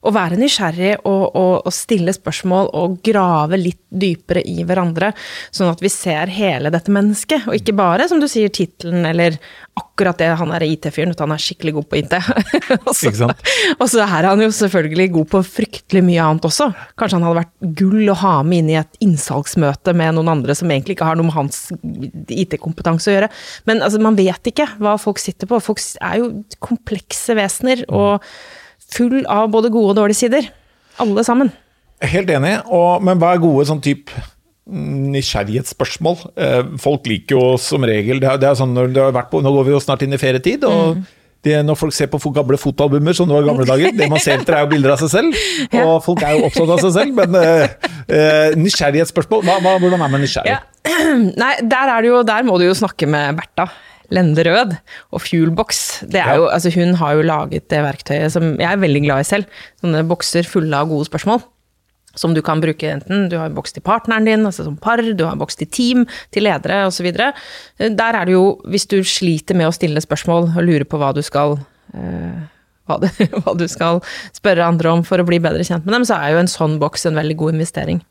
[0.04, 5.12] Å være nysgjerrig og, og, og, stille spørsmål og grave litt dypere i hverandre,
[5.54, 9.38] sånn at vi ser hele dette mennesket, og ikke bare, som du sier, tittelen eller
[9.80, 12.16] akkurat det han er IT-fyren, han er skikkelig god på IT.
[12.88, 13.30] og, så,
[13.78, 16.70] og så er han jo selvfølgelig god på fryktelig mye annet også.
[17.00, 20.58] Kanskje han hadde vært gull å ha med inn i et innsalgsmøte med noen andre
[20.58, 23.32] som egentlig ikke har noe med hans IT-kompetanse å gjøre.
[23.70, 25.62] Men altså, man vet ikke hva folk sitter på.
[25.64, 26.34] Folk er jo
[26.64, 27.86] komplekse vesener.
[27.94, 28.22] og
[28.94, 30.48] full av både gode og dårlige sider.
[31.02, 31.52] Alle sammen.
[32.04, 34.12] Helt enig, og, men hva er gode sånn type
[34.68, 36.22] nysgjerrighetsspørsmål?
[36.40, 39.30] Eh, folk liker jo som regel det er, det er sånn når det har vært
[39.32, 40.66] på, Nå går vi jo snart inn i ferietid.
[40.68, 41.06] og mm.
[41.48, 44.24] det, Når folk ser på gamle fotoalbumer som det var i gamle dager, det man
[44.24, 45.40] ser etter er jo bilder av seg selv.
[45.84, 50.14] Og folk er jo opptatt av seg selv, men uh, nysgjerrighetsspørsmål, hva, hva, hvordan er
[50.16, 50.56] man nysgjerrig?
[50.56, 50.62] Ja.
[51.44, 53.70] Nei, der, er det jo, der må du jo snakke med Bertha.
[54.14, 54.76] Lende Rød
[55.14, 56.04] og Fuelbox.
[56.12, 59.24] Det er jo, altså hun har jo laget det verktøyet som jeg er veldig glad
[59.24, 59.60] i selv.
[59.82, 61.44] Sånne bokser fulle av gode spørsmål.
[62.20, 65.02] Som du kan bruke enten du har en boks til partneren din, altså som par,
[65.02, 67.10] du har en boks til team, til ledere osv.
[67.10, 71.10] Der er det jo, hvis du sliter med å stille spørsmål og lurer på hva
[71.16, 71.58] du skal
[71.98, 72.42] øh,
[72.90, 73.08] hva du,
[73.42, 74.02] hva du skal
[74.36, 76.78] spørre andre om for å bli bedre kjent med dem, så er jo en sånn
[76.82, 78.04] boks en veldig god investering.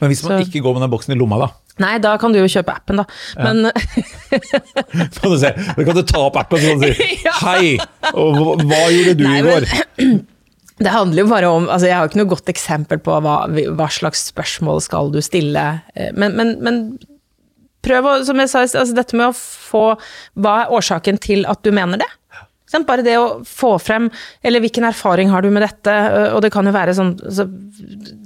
[0.00, 1.50] Men hvis man så, ikke går med den boksen i lomma, da?
[1.82, 3.04] Nei, da kan du jo kjøpe appen, da.
[3.40, 3.66] Men
[5.18, 7.08] Kan du se, da kan du ta opp appen og si
[7.40, 7.74] Hei,
[8.12, 9.66] hva gjorde du Nei, i går?
[10.84, 13.88] det handler jo bare om altså Jeg har ikke noe godt eksempel på hva, hva
[13.94, 15.66] slags spørsmål skal du stille.
[15.94, 16.80] Eh, men, men, men
[17.84, 19.86] prøv å, som jeg sa, altså dette med å få
[20.38, 22.10] Hva er årsaken til at du mener det?
[22.82, 24.08] Bare det å få frem
[24.42, 25.94] Eller hvilken erfaring har du med dette?
[26.34, 27.46] Og det kan jo være sånn så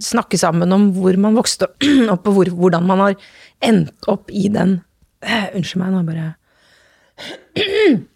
[0.03, 1.69] Snakke sammen om hvor man vokste
[2.15, 3.17] opp, og hvor, hvordan man har
[3.65, 4.79] endt opp i den
[5.25, 6.31] uh, Unnskyld meg, nå bare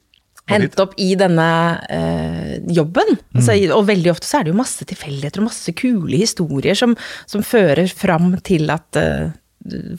[0.53, 1.49] Endt opp i denne
[1.87, 3.15] uh, jobben.
[3.15, 3.37] Mm.
[3.39, 6.97] Altså, og veldig ofte så er det jo masse tilfeldigheter og masse kule historier som,
[7.31, 9.31] som fører fram til at uh,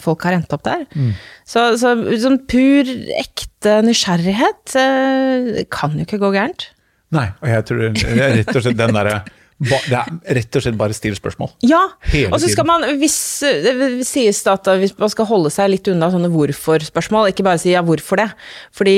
[0.04, 0.86] folk har endt opp der.
[0.96, 1.14] Mm.
[1.48, 1.94] Så, så
[2.24, 2.90] sånn pur,
[3.20, 6.68] ekte nysgjerrighet eh, kan jo ikke gå gærent.
[7.14, 9.24] Nei, og jeg tror rett og slett den derre
[9.64, 11.54] det er rett og slett bare still spørsmål.
[11.64, 11.82] Ja,
[12.28, 13.18] og så skal man, hvis
[13.64, 17.72] det sies at hvis man skal holde seg litt unna sånne hvorfor-spørsmål, ikke bare si
[17.72, 18.30] ja, hvorfor det.
[18.76, 18.98] Fordi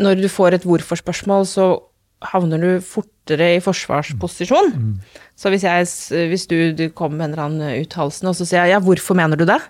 [0.00, 1.66] når du får et hvorfor-spørsmål, så
[2.32, 2.70] havner du
[3.22, 4.72] fortere i forsvarsposisjon.
[4.74, 5.00] Mm.
[5.36, 5.86] Så hvis, jeg,
[6.28, 9.14] hvis du, du kommer med en eller annen uttalelse, og så sier jeg ja, hvorfor
[9.14, 9.60] mener du det?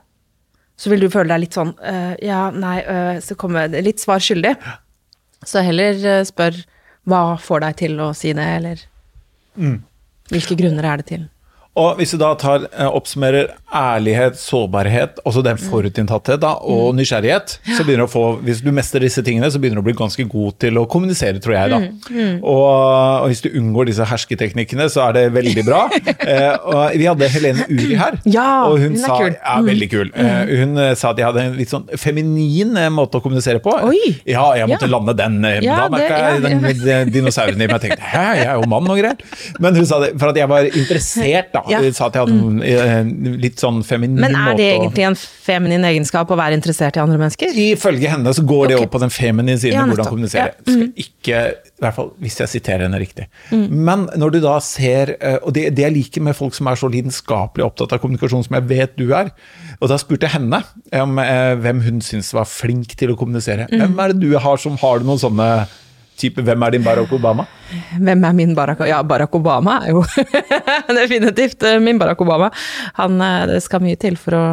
[0.76, 4.18] Så vil du føle deg litt sånn uh, ja, nei, uh, så kommer litt svar
[4.20, 4.56] skyldig.
[5.44, 6.56] Så heller uh, spør
[7.04, 8.82] hva får deg til å si det, eller
[9.58, 9.78] mm.
[10.30, 11.28] hvilke grunner er det til?
[11.72, 15.62] Og hvis du da tar, eh, oppsummerer ærlighet, sårbarhet, også den mm.
[15.70, 16.98] forutinntatthet da, og mm.
[17.00, 19.86] nysgjerrighet, så begynner du å få, hvis du mestrer disse tingene, så begynner du å
[19.86, 21.70] bli ganske god til å kommunisere, tror jeg.
[21.72, 21.78] da.
[21.80, 21.94] Mm.
[22.12, 22.34] Mm.
[22.42, 25.80] Og, og, hvis du unngår disse hersketeknikkene, så er det veldig bra.
[26.34, 29.32] eh, og vi hadde Helene Uri her, ja, og hun, hun sa kul.
[29.38, 30.12] Ja, veldig kul.
[30.12, 30.28] Mm.
[30.28, 33.64] Eh, hun eh, sa at de hadde en litt sånn feminin eh, måte å kommunisere
[33.64, 33.78] på.
[33.88, 34.18] Oi.
[34.28, 34.92] Ja, jeg måtte ja.
[34.92, 35.40] lande den.
[35.64, 37.78] Ja, da merka jeg den, den dinosauren i meg.
[37.80, 39.40] Jeg tenkte hæ, jeg er jo mann og greier.
[39.64, 41.61] Men hun sa det for at jeg var interessert, da.
[41.70, 41.80] Ja.
[41.84, 43.36] Hun sa at jeg hadde noen mm.
[43.42, 47.02] litt sånn feminin måte Men er det egentlig en feminin egenskap å være interessert i
[47.02, 47.52] andre mennesker?
[47.66, 48.88] Ifølge henne så går det okay.
[48.88, 50.54] opp på den feminine siden ja, hvordan kommunisere.
[50.54, 50.64] Ja.
[50.66, 50.72] Mm.
[50.72, 53.28] Skal ikke, i hvert fall hvis jeg siterer henne riktig.
[53.50, 53.66] Mm.
[53.90, 56.80] Men når du da ser eh, Og det, det jeg liker med folk som er
[56.80, 59.32] så lidenskapelig opptatt av kommunikasjon som jeg vet du er,
[59.80, 60.62] og da spurte jeg henne
[61.02, 63.68] om eh, hvem hun syntes var flink til å kommunisere.
[63.70, 63.78] Mm.
[63.80, 65.48] Hvem er det du har som har noen sånne
[66.22, 67.46] type Hvem er din Barack Obama?
[67.98, 70.02] Hvem er min Barack Ja, Barack Obama er jo
[71.00, 72.50] definitivt eh, min Barack Obama.
[72.98, 74.44] Han, eh, det skal mye til for å,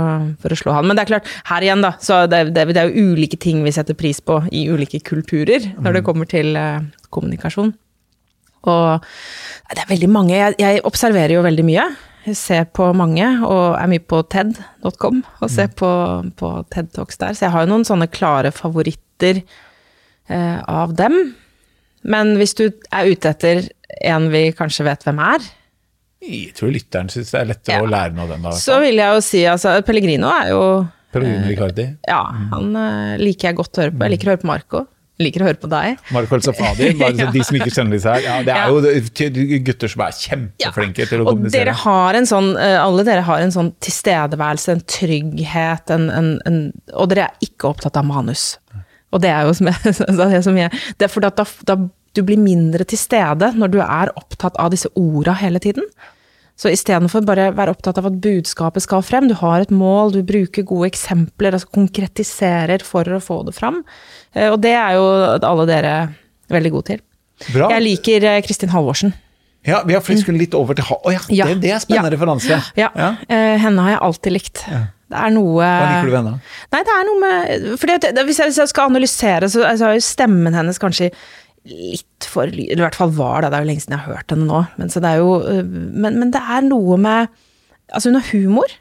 [0.41, 0.87] for å, slå han.
[0.89, 1.93] Men det er klart, her igjen, da.
[2.03, 5.71] Så det, det, det, er jo ulike ting vi setter pris på i ulike kulturer
[5.77, 6.07] når det mm.
[6.09, 6.81] kommer til uh,
[7.13, 7.73] kommunikasjon.
[8.67, 9.09] Og
[9.69, 11.87] det er veldig mange jeg, jeg, observerer jo veldig mye.
[12.27, 15.75] Jeg ser på mange, og er mye på TED.com og ser mm.
[15.79, 15.91] på,
[16.39, 17.37] på TED Talks der.
[17.37, 21.15] Så jeg har jo noen sånne klare favoritter eh, av dem.
[22.03, 23.65] Men hvis du er ute etter
[24.05, 25.47] en vi kanskje vet hvem er
[26.23, 27.83] Jeg tror lytteren syns det er lettere ja.
[27.83, 28.45] å lære noe av den.
[28.45, 30.63] Da, så vil jeg jo si altså Pellegrino er jo
[31.09, 31.89] Pellegrino Ricardi?
[32.07, 32.21] Ja,
[32.53, 34.05] han uh, liker jeg godt å høre på.
[34.05, 34.85] Jeg liker å høre på Marco.
[35.19, 36.03] Liker å høre på deg.
[36.15, 37.09] Marco El Safadi, ja.
[37.33, 38.21] de som ikke kjenner disse her.
[38.23, 41.65] Ja, det er jo gutter som er kjempeflinke til å og kommunisere.
[41.65, 46.29] Dere har en sånn, eh, alle dere har en sånn tilstedeværelse, en trygghet, en, en,
[46.47, 46.61] en,
[46.93, 48.53] og dere er ikke opptatt av manus.
[49.11, 49.95] Og det er jo som jeg,
[50.33, 51.75] det som jeg Det er fordi at da, da,
[52.17, 55.85] du blir mindre til stede når du er opptatt av disse orda hele tiden.
[56.59, 60.23] Så istedenfor bare være opptatt av at budskapet skal frem, du har et mål, du
[60.27, 63.77] bruker gode eksempler, altså konkretiserer for å få det fram.
[64.35, 65.05] Eh, og det er jo
[65.39, 65.93] alle dere
[66.51, 67.01] veldig gode til.
[67.53, 67.69] Bra.
[67.77, 69.13] Jeg liker eh, Kristin Halvorsen.
[69.63, 70.83] Ja, vi har for skulle litt over til.
[70.87, 71.47] Å ja, Ja.
[71.47, 72.15] Det, det er spennende Ja.
[72.17, 72.59] referanse.
[72.75, 73.09] Ja, Ja.
[73.29, 74.65] eh, henne har jeg alltid likt.
[75.09, 76.39] Det er noe Hva liker du ved henne?
[76.73, 79.89] Nei, det er noe med fordi det, hvis, jeg, hvis jeg skal analysere, så altså,
[79.89, 81.09] er jo stemmen hennes kanskje
[81.69, 84.19] litt for Eller i hvert fall var det, det er jo lenge siden jeg har
[84.19, 84.63] hørt henne nå.
[84.79, 85.63] Men, så det er jo, øh,
[86.05, 87.37] men, men det er noe med
[87.89, 88.73] Altså, hun har humor.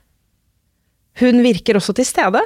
[1.16, 2.42] Hun virker også til stede.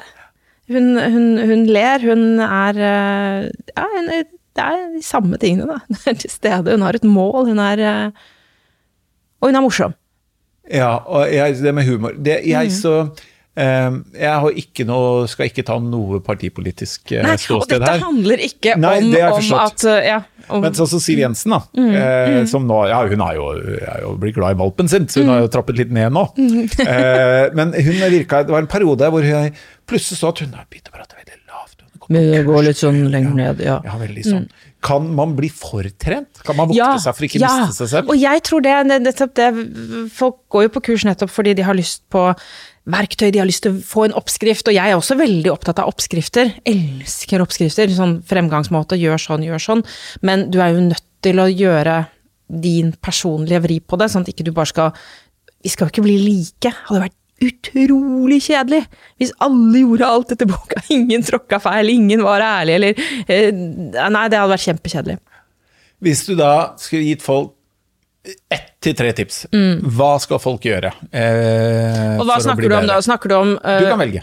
[0.71, 4.13] Hun, hun, hun ler, hun er øh, Ja, hun,
[4.53, 5.81] det er de samme tingene, da.
[5.89, 8.11] Hun er til stede, hun har et mål, hun er øh,
[9.41, 9.95] Og hun er morsom.
[10.71, 12.51] Ja, og jeg, det med humor det, Mm.
[12.51, 13.09] Jeg så eh,
[13.57, 17.59] Jeg har ikke noe, skal ikke ta noe partipolitisk ståsted her.
[17.59, 18.95] og dette handler ikke Nei,
[19.29, 20.17] om, om at øh, ja,
[20.49, 21.61] om, Men sånn som Siv Jensen, da.
[21.77, 23.51] Mm, Eh, som nå Ja, hun er jo,
[23.85, 25.35] er jo blitt glad i valpen sin, så hun Mm.
[25.35, 26.25] har jo trappet litt ned nå.
[26.81, 29.53] Eh, men hun virka Det var en periode hvor jeg
[29.87, 31.22] plutselig så at hun har begynt å prate veldig
[32.19, 32.43] lavt.
[32.43, 33.79] å går litt sånn lenger ned, ja.
[33.87, 34.45] Ja, veldig sånn.
[34.83, 36.43] Kan man bli fortrent?
[36.43, 37.53] Kan man vokte seg for ikke ja.
[37.63, 38.13] miste seg selv?
[38.13, 39.49] Og jeg tror det, det, nettopp det
[40.13, 42.25] Folk går jo på kurs nettopp fordi de har lyst på
[42.91, 45.79] verktøy, de har lyst til å få en oppskrift, og jeg er også veldig opptatt
[45.79, 46.51] av oppskrifter.
[46.67, 47.93] Elsker oppskrifter.
[47.95, 49.85] Sånn fremgangsmåte, gjør sånn, gjør sånn.
[50.27, 52.01] Men du er jo nødt til å gjøre
[52.63, 54.97] din personlige vri på det, sånn at ikke du bare skal
[55.63, 56.73] Vi skal jo ikke bli like.
[56.89, 58.83] Hadde vært utrolig kjedelig
[59.21, 60.83] hvis alle gjorde alt etter boka.
[60.97, 65.19] Ingen tråkka feil, ingen var ærlig, eller eh, Nei, det hadde vært kjempekjedelig.
[66.03, 67.53] Hvis du da skulle gitt folk
[68.51, 69.45] ett til tre tips,
[69.97, 70.93] hva skal folk gjøre?
[71.11, 72.21] Eh, Mm.
[72.23, 72.97] Og hva snakker du om da?
[73.03, 74.23] Snakker du om uh, Du kan velge.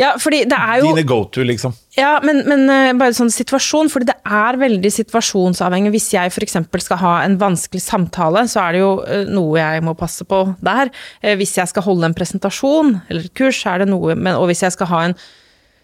[0.00, 1.74] Ja, fordi det er jo Dine go to, liksom.
[1.98, 5.90] Ja, men, men eh, bare sånn situasjon, fordi det er veldig situasjonsavhengig.
[5.92, 6.56] Hvis jeg f.eks.
[6.86, 10.38] skal ha en vanskelig samtale, så er det jo eh, noe jeg må passe på
[10.64, 10.88] der.
[11.20, 14.48] Eh, Hvis jeg skal holde en presentasjon eller et kurs, er det noe men, Og
[14.48, 15.16] hvis jeg skal ha en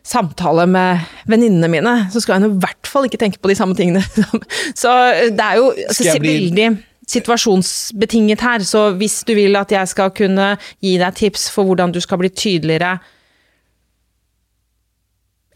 [0.06, 3.74] samtale med venninnene mine, så skal jeg i hvert fall ikke tenke på de samme
[3.76, 4.04] tingene.
[4.82, 4.92] Så
[5.34, 6.68] det er jo altså, bli- veldig
[7.10, 8.62] situasjonsbetinget her.
[8.66, 10.52] Så hvis du vil at jeg skal kunne
[10.82, 12.96] gi deg tips for hvordan du skal bli tydeligere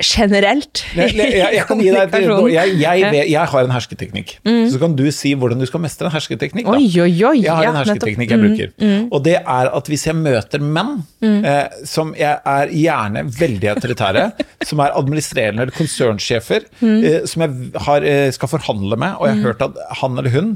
[0.03, 2.93] generelt Jeg, jeg, jeg, jeg kan gi deg et jeg, jeg, Ja.
[3.11, 3.15] Mm.
[3.15, 4.33] vet- jeg har en hersketeknikk.
[4.73, 6.67] Så kan du si hvordan du skal mestre en hersketeknikk.
[6.71, 7.35] Oi, oi, oi.
[7.43, 8.41] Jeg har ja, en hersketeknikk nettopp.
[8.41, 9.09] Mm, jeg bruker.
[9.17, 14.27] Og det er at hvis jeg møter menn, eh, som jeg er gjerne veldig autoritære,
[14.71, 17.05] som er administrerende eller konsernsjefer, Mm.
[17.05, 20.31] eh, som jeg har, eh, skal forhandle med, og jeg har hørt at han eller
[20.31, 20.53] hun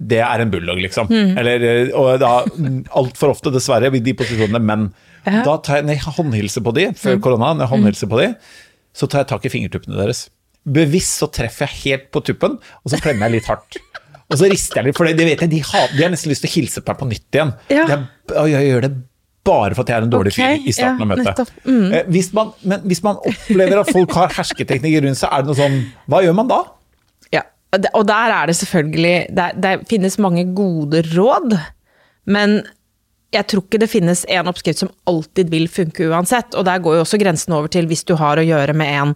[0.00, 1.10] det er en bulldog, liksom.
[1.12, 1.36] Mm.
[1.36, 2.38] Eller, eh, og da
[2.96, 4.86] altfor ofte, dessverre, i de posisjonene menn.
[5.26, 7.20] Da tar jeg, når jeg håndhilser på de, før Mm.
[7.20, 8.28] korona, når jeg håndhilser på de,
[8.96, 10.28] så tar jeg tak i fingertuppene deres.
[10.64, 13.78] Bevisst så treffer jeg helt på tuppen, og så klemmer jeg litt hardt.
[14.30, 16.30] Og så rister jeg litt, for det det vet jeg, de har, de har nesten
[16.30, 17.54] lyst til å hilse på meg på nytt igjen.
[17.72, 17.86] Ja.
[18.36, 18.92] Og jeg gjør det
[19.46, 21.54] bare for at jeg er en dårlig okay, fyr i starten ja, av møtet.
[21.64, 21.86] Mm.
[21.96, 25.50] Eh, Hvis man, men hvis man opplever at folk har hersketeknikker rundt seg, er det
[25.50, 25.78] noe sånn
[26.12, 26.60] Hva gjør man da?
[27.34, 31.56] Ja, og og der er det selvfølgelig Det, det finnes mange gode råd,
[32.30, 32.60] men
[33.32, 36.54] jeg tror ikke det finnes en oppskrift som alltid vil funke uansett.
[36.58, 39.14] Og der går jo også grensen over til hvis du har å gjøre med en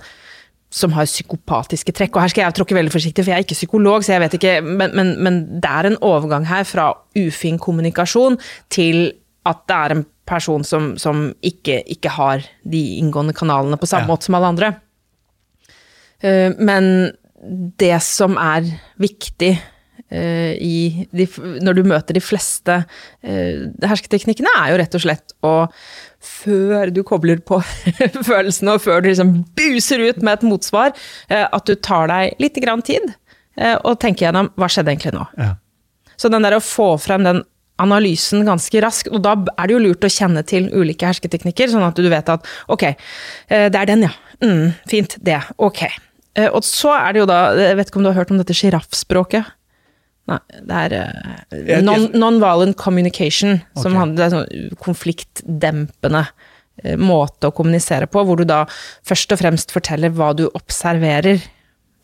[0.75, 2.17] som har psykopatiske trekk.
[2.17, 4.33] Og her skal jeg tråkke veldig forsiktig, for jeg er ikke psykolog, så jeg vet
[4.39, 6.89] ikke, men, men, men det er en overgang her fra
[7.19, 8.39] ufin kommunikasjon
[8.75, 9.13] til
[9.47, 14.09] at det er en person som, som ikke, ikke har de inngående kanalene på samme
[14.09, 14.11] Ja.
[14.15, 14.73] måte som alle andre.
[16.25, 17.13] Eh, Men
[17.79, 18.67] det som er
[18.99, 19.53] viktig
[20.11, 21.27] de,
[21.65, 22.77] når du møter de fleste
[23.25, 25.55] eh, hersketeknikkene, er jo rett og slett å
[26.25, 27.59] før du kobler på
[28.31, 30.95] følelsene, og før du liksom buser ut med et motsvar,
[31.29, 33.05] eh, at du tar deg litt grann tid
[33.59, 35.27] eh, og tenker gjennom hva skjedde egentlig nå.
[35.41, 35.55] Ja.
[36.17, 37.43] Så den der å få frem den
[37.83, 41.83] analysen ganske raskt, og da er det jo lurt å kjenne til ulike hersketeknikker, sånn
[41.83, 44.13] at du vet at ok, eh, det er den ja,
[44.45, 45.83] mm, fint, det, ok.
[46.39, 48.41] Eh, Og så er det jo da, jeg vet ikke om du har hørt om
[48.41, 49.51] dette giraffspråket?
[50.31, 50.93] Nei, det er
[51.53, 53.99] eh, non- non-violent communication, som Ok.
[54.01, 56.23] handler om sånn konfliktdempende
[56.83, 58.63] eh, måte å kommunisere på, hvor du da
[59.07, 61.43] først og fremst forteller hva du observerer.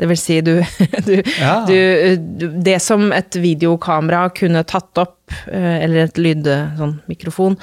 [0.00, 0.54] Det vil si, du,
[1.08, 1.64] du, Ja.
[1.68, 5.18] du, Det som et videokamera kunne tatt opp,
[5.48, 6.44] eh, eller et lyd...
[6.78, 7.56] sånn mikrofon,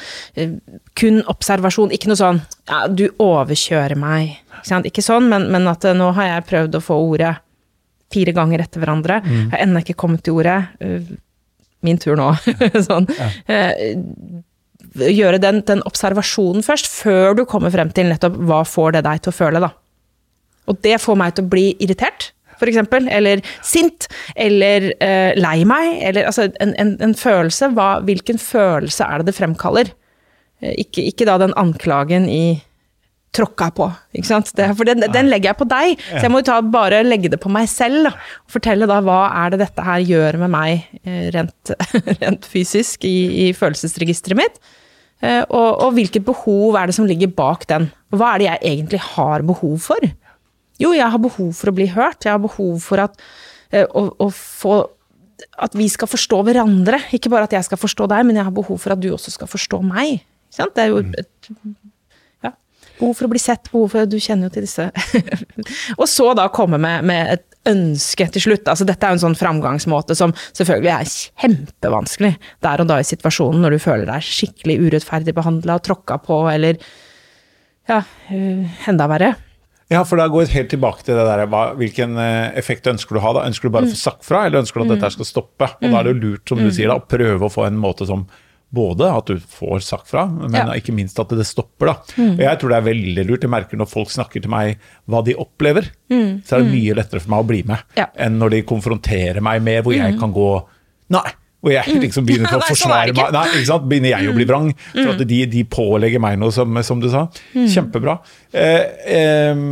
[0.97, 4.37] kun observasjon, ikke noe sånn ja, 'du overkjører meg'.
[4.57, 4.85] Ikke, sant?
[4.89, 7.35] ikke sånn, men, men at nå har jeg prøvd å få ordet
[8.13, 9.21] fire ganger etter hverandre.
[9.25, 10.59] Jeg har ennå ikke kommet til ordet.
[10.79, 11.15] eh,
[11.85, 12.31] Min tur nå.
[12.87, 13.05] sånn.
[13.13, 13.27] Ja.
[14.97, 19.21] Gjøre den, den observasjonen først, før du kommer frem til nettopp hva får det deg
[19.21, 19.69] til å føle, da.
[20.67, 25.59] Og det får meg til å bli irritert, for eksempel, eller sint, eller uh, lei
[25.69, 27.69] meg, eller altså en, en, en følelse.
[27.77, 29.91] Hva, hvilken følelse er det det fremkaller?
[30.63, 32.57] Eh, ikke, ikke da den anklagen i
[33.35, 33.87] tråkka på.
[34.17, 34.49] Ikke sant?
[34.57, 37.31] Det, for den, den, legger jeg på deg, så jeg må jo ta, bare legge
[37.33, 38.07] det på meg selv.
[38.07, 38.13] Da,
[38.45, 41.73] og fortelle da hva er det dette her gjør med meg eh, rent,
[42.23, 43.17] rent fysisk i,
[43.47, 44.61] i følelsesregisteret mitt.
[45.21, 47.89] Eh, og, og, hvilket behov er det som ligger bak den.
[48.13, 50.11] Hva er det jeg egentlig har behov for?
[50.81, 52.25] Jo, jeg har behov for å bli hørt.
[52.25, 53.17] Jeg har behov for at,
[53.73, 54.79] eh, å, å få
[55.61, 57.01] at vi skal forstå hverandre.
[57.13, 59.33] Ikke bare at jeg skal forstå deg, men jeg har behov for at du også
[59.33, 60.23] skal forstå meg.
[60.57, 61.13] Det er jo mm.
[61.19, 61.49] et
[62.99, 64.89] behov for å bli sett, behov for Du kjenner jo til disse
[65.99, 68.69] Og så da komme med, med, et ønske til slutt.
[68.71, 72.29] Altså dette er jo en sånn framgangsmåte som selvfølgelig er kjempevanskelig
[72.63, 76.79] der og da i situasjonen, når du føler deg skikkelig urettferdig behandla, tråkka på, eller
[77.91, 77.99] ja,
[78.31, 79.33] uh, enda verre.
[79.91, 83.15] Ja, for da går jeg helt tilbake til det der, hva, hvilken eh, effekt ønsker
[83.15, 83.29] du å ha?
[83.37, 83.45] da?
[83.47, 84.01] Ønsker du bare å få mm.
[84.01, 85.69] sagt fra, eller ønsker du at dette skal stoppe?
[85.79, 86.73] Og Da er det jo lurt, som du mm.
[86.75, 88.25] sier, da, å prøve å få en måte som
[88.69, 90.65] både at du får sagt fra, men ja.
[90.75, 91.91] ikke minst at det stopper.
[91.91, 91.95] da.
[92.17, 92.33] Mm.
[92.35, 93.47] Og Jeg tror det er veldig lurt.
[93.47, 96.43] Jeg merker når folk snakker til meg hva de opplever, mm.
[96.47, 98.09] så er det mye lettere for meg å bli med ja.
[98.27, 100.49] enn når de konfronterer meg med hvor jeg kan gå
[101.07, 101.29] Nei,
[101.63, 102.01] og jeg mm.
[102.03, 103.31] liksom begynner å sånn forsvare meg.
[103.31, 103.87] Nei, ikke sant?
[103.87, 104.49] Begynner jeg å bli mm.
[104.51, 104.67] vrang.
[104.91, 105.29] For at mm.
[105.31, 107.23] de, de pålegger meg noe, som, som du sa.
[107.55, 108.17] Kjempebra.
[108.51, 108.83] Eh,
[109.15, 109.63] eh,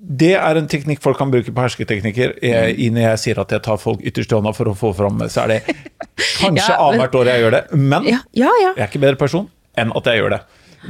[0.00, 2.38] det er en teknikk folk kan bruke på hersketeknikker.
[2.44, 5.20] Jeg, når jeg sier at jeg tar folk ytterst i hånda for å få fram,
[5.28, 5.58] så er det
[6.40, 7.62] kanskje ja, annethvert år jeg gjør det.
[7.76, 10.40] Men ja, ja, jeg er ikke bedre person enn at jeg gjør det.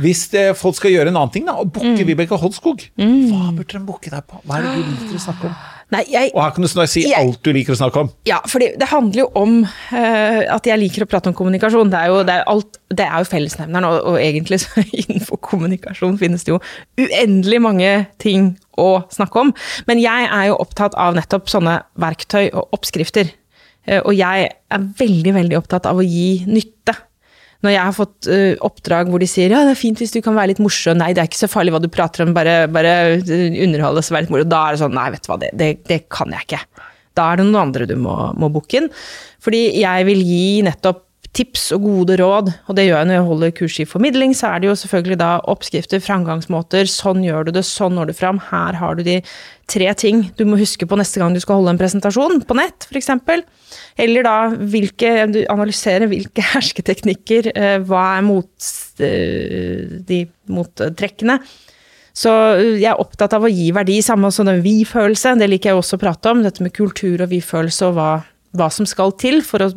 [0.00, 2.06] Hvis det, folk skal gjøre en annen ting, da, og booke mm.
[2.06, 3.16] Vibeke Holskog, mm.
[3.32, 4.38] hva burde de booke deg på?
[4.46, 5.56] Hva er det du liker å snakke om?
[5.90, 8.10] Nei, jeg, og her kan du si jeg, alt du liker å snakke om.
[8.28, 11.90] Ja, for det handler jo om uh, at jeg liker å prate om kommunikasjon.
[11.90, 15.40] Det er jo, det er alt, det er jo fellesnevneren, og, og, egentlig så innenfor
[15.50, 16.60] kommunikasjon finnes det jo
[17.00, 19.52] uendelig mange ting å snakke om.
[19.90, 23.34] Men jeg er jo opptatt av nettopp sånne verktøy og oppskrifter.
[23.88, 26.94] Uh, og jeg er veldig, veldig opptatt av å gi nytte
[27.64, 30.20] når jeg har fått uh, oppdrag hvor de sier ja, det er fint hvis du
[30.24, 32.62] kan være litt morsom, nei, det er ikke så farlig hva du prater om, bare,
[32.72, 35.52] bare underholde og være litt moro, da er det sånn, nei, vet du hva, det,
[35.60, 36.62] det, det kan jeg ikke.
[37.18, 38.88] Da er det noen andre du må, må booke inn.
[39.42, 41.04] Fordi jeg vil gi nettopp
[41.36, 44.48] tips og gode råd, og det gjør jeg når jeg holder kurs i formidling, så
[44.50, 48.40] er det jo selvfølgelig da oppskrifter, framgangsmåter, sånn gjør du det, sånn når du fram,
[48.48, 49.20] her har du de
[49.70, 52.88] tre ting du må huske på neste gang du skal holde en presentasjon, på nett
[52.90, 53.12] f.eks.
[54.02, 61.38] Eller da hvilke, du analyserer hvilke hersketeknikker, eh, hva er mot, eh, de mottrekkene.
[62.10, 62.30] Så
[62.74, 65.96] jeg er opptatt av å gi verdi, samme som den vi-følelse, det liker jeg også
[65.96, 68.14] å prate om, dette med kultur og vi-følelse og hva,
[68.58, 69.70] hva som skal til for å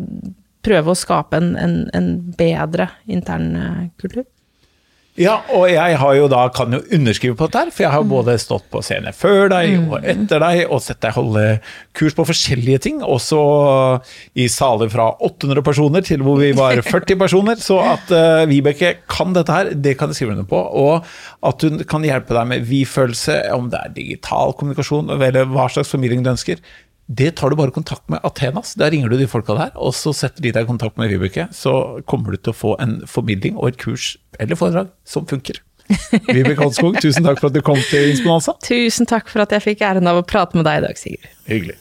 [0.64, 4.26] prøve å skape en, en, en bedre intern eh, kultur.
[5.14, 8.01] Ja, og jeg har jo da, kan jo underskrive på dette, her, for jeg har
[8.01, 8.09] mm.
[8.09, 9.84] både stått på scene før deg mm.
[9.91, 11.43] og etter deg, og sett deg holde
[11.93, 13.03] kurs på forskjellige ting.
[13.05, 13.38] Også
[14.41, 17.61] i saler fra 800 personer til hvor vi var 40 personer.
[17.61, 20.57] Så at uh, Vibeke kan dette her, det kan jeg skrive under på.
[20.57, 21.05] Og
[21.45, 25.93] at hun kan hjelpe deg med vi-følelse, om det er digital kommunikasjon eller hva slags
[25.93, 26.57] formidling du ønsker.
[27.07, 28.73] Det tar du bare kontakt med Athenas.
[28.79, 31.49] Der ringer du de folka der, og så setter de deg i kontakt med Vibeke.
[31.51, 35.59] Så kommer du til å få en formidling og et kurs eller foredrag som funker.
[36.31, 38.55] Vibeke Holskog, tusen takk for at du kom til Insponanza.
[38.63, 41.27] Tusen takk for at jeg fikk æren av å prate med deg i dag, Sigurd.
[41.49, 41.79] Hyggelig.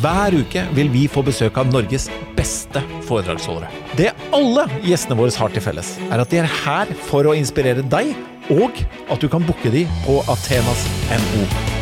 [0.00, 3.68] Hver uke vil vi få besøk av Norges beste foredragsholdere.
[3.98, 7.82] Det alle gjestene våre har til felles, er at de er her for å inspirere
[7.82, 8.14] deg,
[8.54, 8.80] og
[9.10, 11.79] at du kan booke de på Athenas NO.